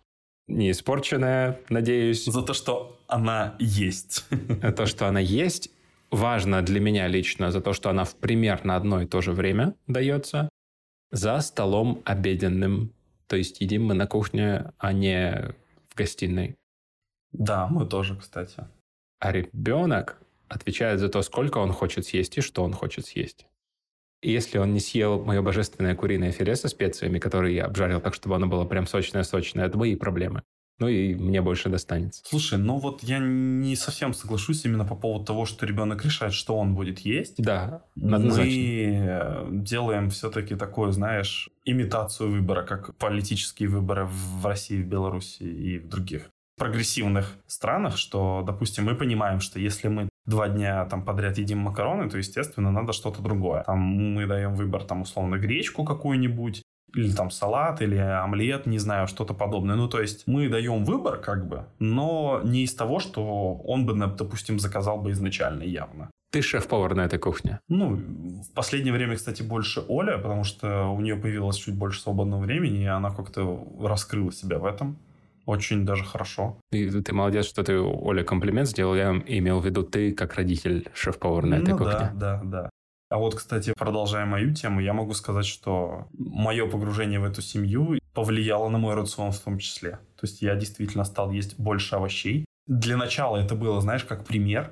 не 0.48 0.72
испорченная, 0.72 1.60
надеюсь. 1.70 2.26
За 2.26 2.42
то, 2.42 2.54
что 2.54 3.00
она 3.08 3.56
есть. 3.60 4.26
За 4.62 4.72
то, 4.72 4.86
что 4.86 5.08
она 5.08 5.20
есть. 5.20 5.72
Важно 6.12 6.64
для 6.64 6.80
меня 6.80 7.08
лично 7.08 7.52
за 7.52 7.62
то, 7.62 7.74
что 7.74 7.90
она 7.92 8.04
в 8.04 8.16
примерно 8.16 8.76
одно 8.76 9.02
и 9.02 9.06
то 9.06 9.22
же 9.22 9.32
время 9.32 9.76
дается. 9.86 10.50
За 11.12 11.40
столом 11.42 12.02
обеденным. 12.04 12.94
То 13.28 13.36
есть 13.36 13.62
едим 13.62 13.86
мы 13.86 13.94
на 13.94 14.08
кухне, 14.08 14.72
а 14.80 14.92
не 14.92 15.54
в 15.90 15.96
гостиной. 15.96 16.56
Да, 17.32 17.68
мы 17.68 17.86
тоже, 17.86 18.16
кстати. 18.16 18.66
А 19.20 19.32
ребенок 19.32 20.22
отвечает 20.48 21.00
за 21.00 21.10
то, 21.10 21.22
сколько 21.22 21.60
он 21.60 21.72
хочет 21.72 22.06
съесть 22.06 22.38
и 22.38 22.42
что 22.42 22.64
он 22.64 22.74
хочет 22.74 23.06
съесть. 23.06 23.46
И 24.22 24.32
если 24.32 24.58
он 24.58 24.74
не 24.74 24.80
съел 24.80 25.24
мое 25.24 25.42
божественное 25.42 25.96
куриное 25.96 26.32
филе 26.32 26.56
со 26.56 26.68
специями, 26.68 27.20
которое 27.20 27.54
я 27.54 27.66
обжарил 27.66 28.02
так, 28.02 28.14
чтобы 28.14 28.36
оно 28.36 28.48
было 28.48 28.66
прям 28.66 28.86
сочное-сочное, 28.86 29.66
это 29.66 29.78
мои 29.78 29.96
проблемы. 29.96 30.44
Ну 30.80 30.88
и 30.88 31.14
мне 31.14 31.42
больше 31.42 31.68
достанется. 31.68 32.24
Слушай, 32.26 32.58
ну 32.58 32.78
вот 32.78 33.04
я 33.04 33.20
не 33.20 33.76
совсем 33.76 34.14
соглашусь 34.14 34.64
именно 34.64 34.86
по 34.86 34.96
поводу 34.96 35.26
того, 35.26 35.46
что 35.46 35.66
ребенок 35.66 36.06
решает, 36.06 36.34
что 36.34 36.58
он 36.58 36.74
будет 36.74 37.00
есть. 37.00 37.36
Да, 37.38 37.84
однозначно. 37.98 39.46
Мы 39.50 39.62
делаем 39.64 40.10
все-таки 40.10 40.56
такое, 40.56 40.92
знаешь, 40.92 41.50
имитацию 41.66 42.32
выбора, 42.32 42.64
как 42.64 42.96
политические 42.96 43.68
выборы 43.68 44.06
в 44.06 44.46
России, 44.46 44.82
в 44.82 44.88
Беларуси 44.88 45.44
и 45.44 45.80
в 45.80 45.90
других 45.90 46.30
прогрессивных 46.60 47.36
странах, 47.48 47.98
что, 47.98 48.44
допустим, 48.46 48.86
мы 48.86 48.96
понимаем, 48.96 49.40
что 49.40 49.60
если 49.60 49.88
мы 49.88 50.10
два 50.26 50.48
дня 50.48 50.86
там 50.86 51.04
подряд 51.04 51.40
едим 51.40 51.60
макароны, 51.60 52.10
то, 52.10 52.18
естественно, 52.18 52.72
надо 52.72 52.94
что-то 52.94 53.22
другое. 53.22 53.64
Там 53.64 53.80
мы 53.80 54.28
даем 54.28 54.54
выбор, 54.54 54.84
там, 54.84 55.02
условно, 55.02 55.38
гречку 55.38 55.84
какую-нибудь, 55.84 56.62
или 56.96 57.12
там 57.12 57.32
салат, 57.32 57.82
или 57.82 57.98
омлет, 57.98 58.66
не 58.66 58.80
знаю, 58.80 59.08
что-то 59.08 59.34
подобное. 59.34 59.76
Ну, 59.76 59.88
то 59.88 60.02
есть 60.02 60.28
мы 60.28 60.50
даем 60.50 60.86
выбор, 60.86 61.18
как 61.18 61.48
бы, 61.48 61.66
но 61.80 62.42
не 62.44 62.64
из 62.64 62.74
того, 62.76 63.00
что 63.00 63.56
он 63.56 63.86
бы, 63.86 63.94
допустим, 63.94 64.60
заказал 64.60 65.00
бы 65.00 65.12
изначально 65.12 65.64
явно. 65.64 66.10
Ты 66.32 66.44
шеф-повар 66.44 66.94
на 66.94 67.06
этой 67.06 67.18
кухне. 67.18 67.60
Ну, 67.70 67.96
в 67.96 68.54
последнее 68.54 68.94
время, 68.94 69.16
кстати, 69.16 69.42
больше 69.42 69.84
Оля, 69.88 70.20
потому 70.20 70.44
что 70.44 70.86
у 70.90 71.02
нее 71.02 71.16
появилось 71.16 71.58
чуть 71.58 71.76
больше 71.76 72.02
свободного 72.02 72.42
времени, 72.42 72.84
и 72.84 72.86
она 72.86 73.10
как-то 73.10 73.68
раскрыла 73.82 74.32
себя 74.32 74.60
в 74.60 74.66
этом. 74.66 75.00
Очень 75.50 75.84
даже 75.84 76.04
хорошо. 76.04 76.62
И 76.72 76.88
ты 76.92 77.12
молодец, 77.12 77.48
что 77.48 77.64
ты 77.64 77.80
Оле 77.80 78.24
комплимент 78.24 78.68
сделал. 78.68 78.94
Я 78.94 79.20
имел 79.26 79.60
в 79.60 79.66
виду 79.66 79.82
ты 79.82 80.14
как 80.14 80.36
родитель 80.36 80.88
шеф-повар 80.94 81.46
на 81.46 81.56
этой 81.56 81.72
ну, 81.72 81.78
кухне. 81.80 81.94
да, 81.94 82.12
да, 82.14 82.42
да. 82.44 82.70
А 83.10 83.18
вот, 83.18 83.34
кстати, 83.34 83.74
продолжая 83.76 84.28
мою 84.28 84.54
тему, 84.54 84.80
я 84.80 84.94
могу 84.94 85.16
сказать, 85.16 85.48
что 85.48 86.08
мое 86.14 86.70
погружение 86.70 87.20
в 87.20 87.24
эту 87.24 87.42
семью 87.42 87.98
повлияло 88.14 88.70
на 88.70 88.78
мой 88.78 88.94
рацион 88.94 89.32
в 89.32 89.40
том 89.40 89.58
числе. 89.58 89.94
То 90.18 90.28
есть 90.28 90.44
я 90.44 90.54
действительно 90.54 91.04
стал 91.04 91.32
есть 91.32 91.60
больше 91.60 91.96
овощей. 91.96 92.46
Для 92.68 92.96
начала 92.96 93.38
это 93.38 93.56
было, 93.56 93.82
знаешь, 93.82 94.04
как 94.04 94.26
пример. 94.26 94.66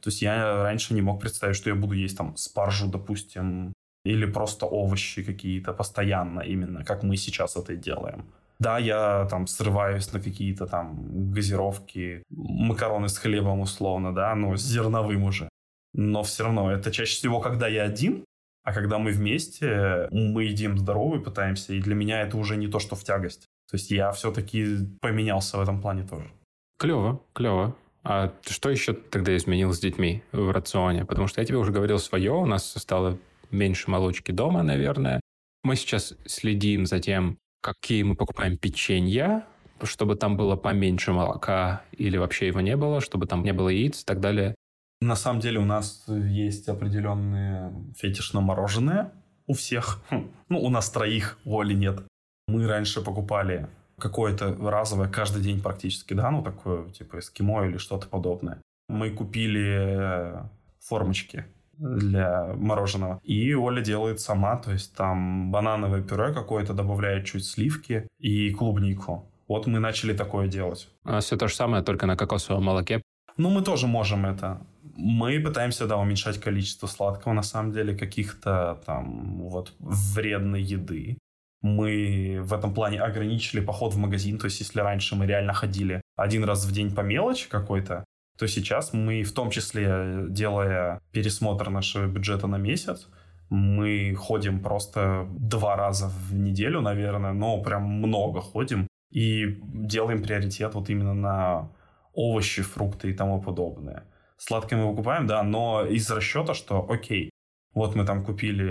То 0.00 0.08
есть 0.08 0.22
я 0.22 0.62
раньше 0.62 0.94
не 0.94 1.02
мог 1.02 1.20
представить, 1.20 1.56
что 1.56 1.68
я 1.68 1.76
буду 1.76 1.92
есть 1.92 2.16
там 2.16 2.34
спаржу, 2.38 2.88
допустим, 2.88 3.74
или 4.06 4.24
просто 4.24 4.64
овощи 4.64 5.22
какие-то 5.22 5.74
постоянно 5.74 6.40
именно, 6.40 6.82
как 6.82 7.02
мы 7.02 7.18
сейчас 7.18 7.56
это 7.56 7.76
делаем. 7.76 8.24
Да, 8.64 8.78
я 8.78 9.26
там 9.30 9.46
срываюсь 9.46 10.10
на 10.14 10.20
какие-то 10.20 10.66
там 10.66 11.30
газировки, 11.32 12.22
макароны 12.30 13.10
с 13.10 13.18
хлебом 13.18 13.60
условно, 13.60 14.14
да, 14.14 14.34
но 14.34 14.56
с 14.56 14.62
зерновым 14.62 15.24
уже. 15.24 15.50
Но 15.92 16.22
все 16.22 16.44
равно 16.44 16.72
это 16.72 16.90
чаще 16.90 17.14
всего, 17.14 17.40
когда 17.40 17.68
я 17.68 17.82
один, 17.82 18.24
а 18.62 18.72
когда 18.72 18.98
мы 18.98 19.10
вместе, 19.10 20.08
мы 20.10 20.44
едим 20.44 20.78
здорово 20.78 21.16
и 21.16 21.22
пытаемся, 21.22 21.74
и 21.74 21.80
для 21.82 21.94
меня 21.94 22.22
это 22.22 22.38
уже 22.38 22.56
не 22.56 22.66
то, 22.66 22.78
что 22.78 22.96
в 22.96 23.04
тягость. 23.04 23.44
То 23.70 23.74
есть 23.74 23.90
я 23.90 24.10
все-таки 24.12 24.78
поменялся 25.02 25.58
в 25.58 25.60
этом 25.60 25.82
плане 25.82 26.04
тоже. 26.04 26.30
Клево, 26.78 27.20
клево. 27.34 27.76
А 28.02 28.32
что 28.46 28.70
еще 28.70 28.94
тогда 28.94 29.36
изменил 29.36 29.74
с 29.74 29.78
детьми 29.78 30.22
в 30.32 30.50
рационе? 30.50 31.04
Потому 31.04 31.26
что 31.26 31.42
я 31.42 31.46
тебе 31.46 31.58
уже 31.58 31.70
говорил 31.70 31.98
свое, 31.98 32.32
у 32.32 32.46
нас 32.46 32.72
стало 32.78 33.18
меньше 33.50 33.90
молочки 33.90 34.32
дома, 34.32 34.62
наверное. 34.62 35.20
Мы 35.64 35.76
сейчас 35.76 36.14
следим 36.24 36.86
за 36.86 36.98
тем, 37.00 37.36
какие 37.64 38.02
мы 38.02 38.14
покупаем 38.14 38.58
печенья, 38.58 39.46
чтобы 39.82 40.16
там 40.16 40.36
было 40.36 40.54
поменьше 40.54 41.12
молока 41.12 41.82
или 41.92 42.18
вообще 42.18 42.48
его 42.48 42.60
не 42.60 42.76
было, 42.76 43.00
чтобы 43.00 43.26
там 43.26 43.42
не 43.42 43.54
было 43.54 43.70
яиц 43.70 44.02
и 44.02 44.04
так 44.04 44.20
далее. 44.20 44.54
На 45.00 45.16
самом 45.16 45.40
деле 45.40 45.60
у 45.60 45.64
нас 45.64 46.04
есть 46.08 46.68
определенные 46.68 47.72
фетиш 47.96 48.34
на 48.34 48.40
мороженое 48.42 49.12
у 49.46 49.54
всех. 49.54 50.02
Хм. 50.10 50.30
Ну, 50.50 50.62
у 50.62 50.68
нас 50.68 50.90
троих, 50.90 51.38
у 51.44 51.58
Оли 51.58 51.74
нет. 51.74 52.02
Мы 52.48 52.66
раньше 52.66 53.00
покупали 53.00 53.66
какое-то 53.98 54.54
разовое 54.54 55.08
каждый 55.08 55.42
день 55.42 55.62
практически, 55.62 56.12
да, 56.12 56.30
ну 56.30 56.42
такое 56.42 56.90
типа 56.90 57.18
эскимо 57.18 57.64
или 57.66 57.78
что-то 57.78 58.08
подобное. 58.08 58.60
Мы 58.88 59.10
купили 59.10 60.34
формочки 60.80 61.46
для 61.78 62.54
мороженого. 62.54 63.20
И 63.22 63.54
Оля 63.54 63.80
делает 63.80 64.20
сама, 64.20 64.56
то 64.56 64.72
есть 64.72 64.94
там 64.94 65.50
банановое 65.50 66.02
пюре 66.02 66.32
какое-то, 66.32 66.74
добавляет 66.74 67.26
чуть 67.26 67.44
сливки 67.44 68.08
и 68.18 68.50
клубнику. 68.50 69.30
Вот 69.48 69.66
мы 69.66 69.78
начали 69.78 70.14
такое 70.14 70.48
делать. 70.48 70.88
А 71.04 71.20
все 71.20 71.36
то 71.36 71.48
же 71.48 71.54
самое, 71.54 71.82
только 71.82 72.06
на 72.06 72.16
кокосовом 72.16 72.64
молоке. 72.64 73.02
Ну, 73.36 73.50
мы 73.50 73.62
тоже 73.62 73.86
можем 73.86 74.26
это. 74.26 74.60
Мы 74.96 75.40
пытаемся, 75.40 75.86
да, 75.86 75.96
уменьшать 75.96 76.40
количество 76.40 76.86
сладкого, 76.86 77.32
на 77.32 77.42
самом 77.42 77.72
деле, 77.72 77.96
каких-то 77.96 78.80
там 78.86 79.40
вот 79.48 79.72
вредной 79.80 80.62
еды. 80.62 81.18
Мы 81.62 82.40
в 82.42 82.52
этом 82.52 82.74
плане 82.74 83.00
ограничили 83.00 83.60
поход 83.60 83.94
в 83.94 83.98
магазин, 83.98 84.38
то 84.38 84.44
есть 84.44 84.60
если 84.60 84.80
раньше 84.80 85.16
мы 85.16 85.26
реально 85.26 85.52
ходили 85.52 86.02
один 86.14 86.44
раз 86.44 86.64
в 86.64 86.72
день 86.72 86.94
по 86.94 87.00
мелочи 87.00 87.48
какой-то, 87.48 88.04
то 88.38 88.46
сейчас 88.48 88.92
мы, 88.92 89.22
в 89.22 89.32
том 89.32 89.50
числе 89.50 90.26
делая 90.28 91.00
пересмотр 91.12 91.70
нашего 91.70 92.06
бюджета 92.06 92.46
на 92.46 92.56
месяц, 92.56 93.08
мы 93.50 94.14
ходим 94.14 94.60
просто 94.60 95.26
два 95.30 95.76
раза 95.76 96.08
в 96.08 96.34
неделю, 96.34 96.80
наверное, 96.80 97.32
но 97.32 97.62
прям 97.62 97.84
много 97.84 98.40
ходим 98.40 98.88
и 99.12 99.60
делаем 99.62 100.22
приоритет 100.22 100.74
вот 100.74 100.90
именно 100.90 101.14
на 101.14 101.70
овощи, 102.12 102.62
фрукты 102.62 103.10
и 103.10 103.14
тому 103.14 103.40
подобное. 103.40 104.04
Сладкое 104.36 104.80
мы 104.80 104.90
выкупаем, 104.90 105.26
да, 105.26 105.42
но 105.42 105.84
из 105.86 106.10
расчета, 106.10 106.54
что 106.54 106.90
окей, 106.90 107.30
вот 107.74 107.94
мы 107.94 108.04
там 108.04 108.24
купили, 108.24 108.66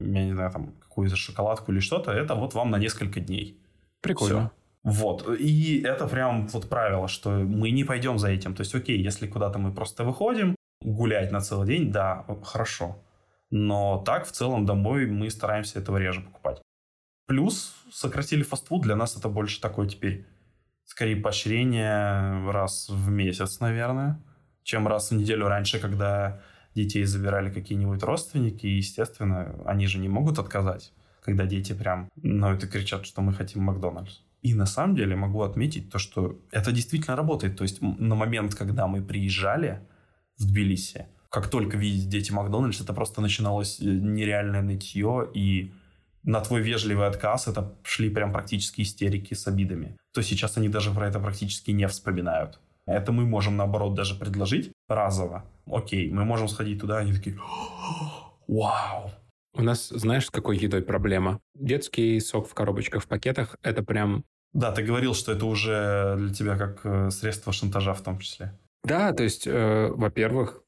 я 0.00 0.24
не 0.24 0.32
знаю, 0.32 0.50
там 0.50 0.72
какую-то 0.80 1.16
шоколадку 1.16 1.72
или 1.72 1.80
что-то, 1.80 2.10
это 2.10 2.34
вот 2.34 2.54
вам 2.54 2.70
на 2.70 2.78
несколько 2.78 3.20
дней. 3.20 3.60
Прикольно. 4.00 4.38
Всё. 4.38 4.57
Вот. 4.88 5.28
И 5.38 5.82
это 5.82 6.06
прям 6.08 6.46
вот 6.48 6.68
правило, 6.68 7.08
что 7.08 7.30
мы 7.30 7.70
не 7.70 7.84
пойдем 7.84 8.18
за 8.18 8.28
этим. 8.28 8.54
То 8.54 8.62
есть, 8.62 8.74
окей, 8.74 8.98
если 9.02 9.26
куда-то 9.26 9.58
мы 9.58 9.72
просто 9.72 10.04
выходим, 10.04 10.54
гулять 10.80 11.30
на 11.30 11.40
целый 11.40 11.66
день, 11.66 11.92
да, 11.92 12.24
хорошо. 12.42 12.96
Но 13.50 14.02
так, 14.04 14.26
в 14.26 14.32
целом, 14.32 14.64
домой 14.66 15.06
мы 15.06 15.30
стараемся 15.30 15.78
этого 15.78 15.98
реже 15.98 16.20
покупать. 16.22 16.62
Плюс 17.26 17.74
сократили 17.92 18.42
фастфуд. 18.42 18.82
Для 18.82 18.96
нас 18.96 19.16
это 19.16 19.28
больше 19.28 19.60
такое 19.60 19.88
теперь, 19.88 20.26
скорее, 20.84 21.16
поощрение 21.16 22.50
раз 22.50 22.88
в 22.88 23.10
месяц, 23.10 23.60
наверное, 23.60 24.22
чем 24.62 24.88
раз 24.88 25.10
в 25.10 25.14
неделю 25.14 25.48
раньше, 25.48 25.78
когда 25.78 26.40
детей 26.74 27.04
забирали 27.04 27.50
какие-нибудь 27.50 28.02
родственники. 28.02 28.66
И, 28.66 28.76
естественно, 28.76 29.54
они 29.66 29.86
же 29.86 29.98
не 29.98 30.08
могут 30.08 30.38
отказать, 30.38 30.92
когда 31.22 31.44
дети 31.44 31.74
прям 31.74 32.08
ноют 32.16 32.64
и 32.64 32.68
кричат, 32.68 33.04
что 33.04 33.20
мы 33.20 33.34
хотим 33.34 33.64
Макдональдс. 33.64 34.20
И 34.42 34.54
на 34.54 34.66
самом 34.66 34.94
деле 34.94 35.16
могу 35.16 35.42
отметить 35.42 35.90
то, 35.90 35.98
что 35.98 36.38
это 36.50 36.72
действительно 36.72 37.16
работает. 37.16 37.56
То 37.56 37.64
есть 37.64 37.82
на 37.82 38.14
момент, 38.14 38.54
когда 38.54 38.86
мы 38.86 39.02
приезжали 39.02 39.80
в 40.38 40.46
Тбилиси, 40.46 41.06
как 41.28 41.48
только 41.48 41.76
видеть 41.76 42.08
дети 42.08 42.32
Макдональдс, 42.32 42.80
это 42.80 42.92
просто 42.92 43.20
начиналось 43.20 43.80
э, 43.80 43.84
нереальное 43.84 44.62
нытье, 44.62 45.28
и 45.34 45.72
на 46.22 46.40
твой 46.40 46.62
вежливый 46.62 47.06
отказ 47.06 47.48
это 47.48 47.74
шли 47.82 48.10
прям 48.10 48.32
практически 48.32 48.82
истерики 48.82 49.34
с 49.34 49.46
обидами. 49.46 49.96
То 50.12 50.22
сейчас 50.22 50.56
они 50.56 50.68
даже 50.68 50.90
про 50.90 51.08
это 51.08 51.18
практически 51.20 51.70
не 51.70 51.86
вспоминают. 51.88 52.60
Это 52.86 53.12
мы 53.12 53.26
можем, 53.26 53.56
наоборот, 53.56 53.94
даже 53.94 54.14
предложить 54.14 54.72
разово. 54.88 55.44
Окей, 55.66 56.10
мы 56.10 56.24
можем 56.24 56.48
сходить 56.48 56.80
туда, 56.80 56.98
они 56.98 57.12
такие, 57.12 57.38
вау, 58.46 59.10
У 59.58 59.62
нас, 59.62 59.88
знаешь, 59.88 60.26
с 60.26 60.30
какой 60.30 60.56
едой 60.56 60.82
проблема? 60.82 61.40
Детский 61.56 62.20
сок 62.20 62.48
в 62.48 62.54
коробочках, 62.54 63.02
в 63.02 63.08
пакетах– 63.08 63.56
это 63.62 63.82
прям... 63.82 64.24
Да, 64.52 64.70
ты 64.70 64.84
говорил, 64.84 65.14
что 65.14 65.32
это 65.32 65.46
уже 65.46 66.14
для 66.16 66.32
тебя 66.32 66.56
как 66.56 66.80
э, 66.84 67.10
средство 67.10 67.52
шантажа 67.52 67.92
в 67.92 68.00
том 68.00 68.20
числе. 68.20 68.56
Да, 68.84 69.12
то 69.12 69.24
есть, 69.24 69.48
э, 69.48 69.88
во-первых, 69.92 70.62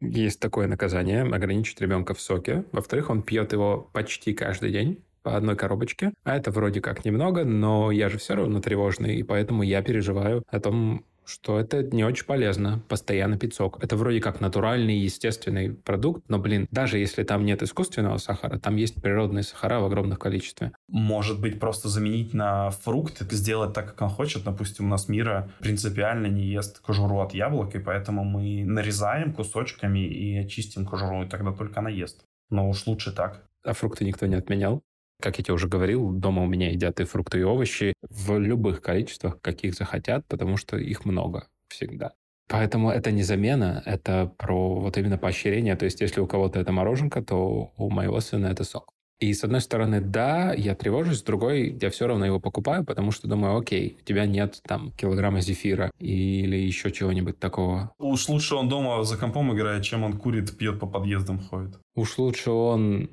есть 0.00 0.38
такое 0.38 0.68
наказание– 0.68 1.22
ограничить 1.34 1.80
ребенка 1.80 2.14
в 2.14 2.20
соке. 2.20 2.64
Во-вторых, 2.70 3.10
он 3.10 3.22
пьет 3.22 3.52
его 3.52 3.90
почти 3.92 4.32
каждый 4.32 4.70
день 4.70 5.02
по 5.24 5.36
одной 5.36 5.56
коробочке. 5.56 6.12
А 6.22 6.36
это 6.36 6.52
вроде 6.52 6.80
как 6.80 7.04
немного, 7.04 7.44
но 7.44 7.90
я 7.90 8.08
же 8.08 8.18
все 8.18 8.36
равно 8.36 8.60
тревожный, 8.60 9.16
и 9.16 9.24
поэтому 9.24 9.64
я 9.64 9.82
переживаю 9.82 10.44
о 10.46 10.60
том, 10.60 11.04
что 11.26 11.58
это 11.58 11.82
не 11.82 12.04
очень 12.04 12.24
полезно, 12.24 12.80
постоянно 12.88 13.38
пить 13.38 13.54
сок. 13.54 13.82
Это 13.82 13.96
вроде 13.96 14.20
как 14.20 14.40
натуральный, 14.40 14.96
естественный 14.96 15.72
продукт, 15.74 16.22
но, 16.28 16.38
блин, 16.38 16.66
даже 16.70 16.98
если 16.98 17.24
там 17.24 17.44
нет 17.44 17.62
искусственного 17.62 18.18
сахара, 18.18 18.58
там 18.58 18.76
есть 18.76 19.02
природные 19.02 19.42
сахара 19.42 19.80
в 19.80 19.84
огромных 19.84 20.18
количестве. 20.18 20.72
Может 20.88 21.40
быть, 21.40 21.58
просто 21.58 21.88
заменить 21.88 22.32
на 22.32 22.70
фрукт, 22.70 23.20
сделать 23.32 23.72
так, 23.74 23.86
как 23.86 24.02
он 24.02 24.08
хочет. 24.08 24.44
Допустим, 24.44 24.86
у 24.86 24.88
нас 24.88 25.08
Мира 25.08 25.50
принципиально 25.60 26.26
не 26.26 26.46
ест 26.46 26.80
кожуру 26.80 27.20
от 27.20 27.34
яблок, 27.34 27.74
и 27.74 27.78
поэтому 27.78 28.24
мы 28.24 28.64
нарезаем 28.64 29.32
кусочками 29.32 30.06
и 30.06 30.38
очистим 30.38 30.86
кожуру, 30.86 31.24
и 31.24 31.28
тогда 31.28 31.52
только 31.52 31.80
она 31.80 31.90
ест. 31.90 32.24
Но 32.50 32.68
уж 32.68 32.86
лучше 32.86 33.12
так. 33.12 33.44
А 33.64 33.72
фрукты 33.72 34.04
никто 34.04 34.26
не 34.26 34.36
отменял. 34.36 34.82
Как 35.20 35.38
я 35.38 35.44
тебе 35.44 35.54
уже 35.54 35.68
говорил, 35.68 36.12
дома 36.12 36.42
у 36.42 36.46
меня 36.46 36.70
едят 36.70 37.00
и 37.00 37.04
фрукты, 37.04 37.40
и 37.40 37.42
овощи 37.42 37.94
в 38.02 38.38
любых 38.38 38.82
количествах, 38.82 39.40
каких 39.40 39.74
захотят, 39.74 40.26
потому 40.26 40.56
что 40.56 40.76
их 40.76 41.04
много 41.04 41.48
всегда. 41.68 42.12
Поэтому 42.48 42.90
это 42.90 43.10
не 43.10 43.22
замена, 43.22 43.82
это 43.86 44.32
про 44.36 44.76
вот 44.76 44.96
именно 44.98 45.18
поощрение. 45.18 45.74
То 45.76 45.84
есть 45.84 46.00
если 46.00 46.20
у 46.20 46.26
кого-то 46.26 46.60
это 46.60 46.70
мороженка, 46.70 47.22
то 47.22 47.72
у 47.76 47.90
моего 47.90 48.20
сына 48.20 48.46
это 48.46 48.62
сок. 48.62 48.90
И 49.18 49.32
с 49.32 49.42
одной 49.44 49.62
стороны, 49.62 50.02
да, 50.02 50.52
я 50.52 50.74
тревожусь, 50.74 51.18
с 51.18 51.22
другой, 51.22 51.78
я 51.80 51.88
все 51.88 52.06
равно 52.06 52.26
его 52.26 52.38
покупаю, 52.38 52.84
потому 52.84 53.12
что 53.12 53.26
думаю, 53.26 53.56
окей, 53.56 53.96
у 53.98 54.04
тебя 54.04 54.26
нет 54.26 54.60
там 54.62 54.92
килограмма 54.92 55.40
зефира 55.40 55.90
или 55.98 56.56
еще 56.56 56.92
чего-нибудь 56.92 57.38
такого. 57.38 57.92
Уж 57.98 58.28
лучше 58.28 58.56
он 58.56 58.68
дома 58.68 59.02
за 59.04 59.16
компом 59.16 59.54
играет, 59.54 59.84
чем 59.84 60.04
он 60.04 60.18
курит, 60.18 60.56
пьет 60.58 60.78
по 60.78 60.86
подъездам, 60.86 61.40
ходит. 61.40 61.78
Уж 61.94 62.18
лучше 62.18 62.50
он 62.50 63.08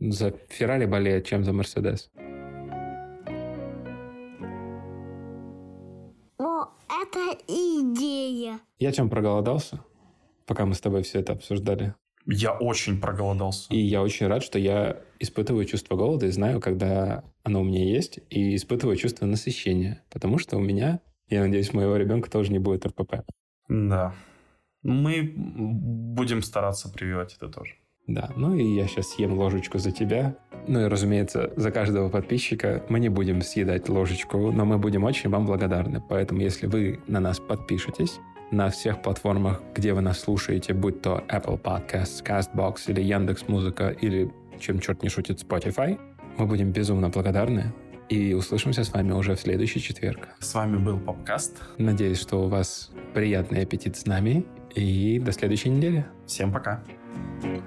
за 0.00 0.34
Феррари 0.48 0.86
болеет, 0.86 1.26
чем 1.26 1.44
за 1.44 1.52
Мерседес. 1.52 2.10
Но 6.38 6.72
это 6.88 7.38
идея. 7.46 8.60
Я 8.78 8.92
чем 8.92 9.10
проголодался, 9.10 9.84
пока 10.46 10.64
мы 10.66 10.74
с 10.74 10.80
тобой 10.80 11.02
все 11.02 11.20
это 11.20 11.32
обсуждали. 11.32 11.94
Я 12.26 12.52
очень 12.52 13.00
проголодался. 13.00 13.72
И 13.72 13.78
я 13.78 14.02
очень 14.02 14.26
рад, 14.26 14.42
что 14.42 14.58
я 14.58 15.02
испытываю 15.18 15.64
чувство 15.64 15.96
голода 15.96 16.26
и 16.26 16.30
знаю, 16.30 16.60
когда 16.60 17.24
оно 17.42 17.60
у 17.60 17.64
меня 17.64 17.84
есть, 17.84 18.20
и 18.28 18.54
испытываю 18.56 18.96
чувство 18.96 19.26
насыщения. 19.26 20.02
Потому 20.10 20.38
что 20.38 20.56
у 20.56 20.60
меня, 20.60 21.00
я 21.28 21.40
надеюсь, 21.40 21.72
моего 21.72 21.96
ребенка 21.96 22.30
тоже 22.30 22.52
не 22.52 22.58
будет 22.58 22.86
РПП. 22.86 23.24
Да. 23.68 24.14
Мы 24.82 25.34
будем 25.36 26.42
стараться 26.42 26.90
прививать 26.90 27.36
это 27.36 27.48
тоже. 27.48 27.74
Да, 28.10 28.30
ну 28.34 28.54
и 28.54 28.64
я 28.64 28.88
сейчас 28.88 29.10
съем 29.10 29.34
ложечку 29.34 29.78
за 29.78 29.92
тебя. 29.92 30.34
Ну 30.66 30.80
и, 30.80 30.84
разумеется, 30.84 31.52
за 31.56 31.70
каждого 31.70 32.08
подписчика 32.08 32.82
мы 32.88 32.98
не 32.98 33.08
будем 33.08 33.40
съедать 33.40 33.88
ложечку, 33.88 34.50
но 34.50 34.64
мы 34.64 34.78
будем 34.78 35.04
очень 35.04 35.30
вам 35.30 35.46
благодарны. 35.46 36.02
Поэтому, 36.08 36.40
если 36.40 36.66
вы 36.66 37.00
на 37.06 37.20
нас 37.20 37.38
подпишетесь, 37.38 38.18
на 38.50 38.68
всех 38.68 39.00
платформах, 39.00 39.62
где 39.74 39.94
вы 39.94 40.00
нас 40.00 40.18
слушаете, 40.18 40.74
будь 40.74 41.02
то 41.02 41.22
Apple 41.28 41.60
Podcasts, 41.60 42.24
CastBox 42.24 42.88
или 42.88 43.00
Яндекс 43.00 43.46
Музыка 43.46 43.90
или, 43.90 44.32
чем 44.58 44.80
черт 44.80 45.04
не 45.04 45.08
шутит, 45.08 45.40
Spotify, 45.40 45.98
мы 46.36 46.46
будем 46.46 46.72
безумно 46.72 47.10
благодарны 47.10 47.72
и 48.08 48.34
услышимся 48.34 48.82
с 48.82 48.92
вами 48.92 49.12
уже 49.12 49.36
в 49.36 49.40
следующий 49.40 49.80
четверг. 49.80 50.30
С 50.40 50.52
вами 50.52 50.78
был 50.78 50.98
Попкаст. 50.98 51.62
Надеюсь, 51.78 52.20
что 52.20 52.44
у 52.44 52.48
вас 52.48 52.90
приятный 53.14 53.62
аппетит 53.62 53.96
с 53.96 54.04
нами 54.04 54.44
и 54.74 55.20
до 55.20 55.30
следующей 55.30 55.70
недели. 55.70 56.04
Всем 56.26 56.52
пока. 56.52 56.82
Пока. 57.40 57.60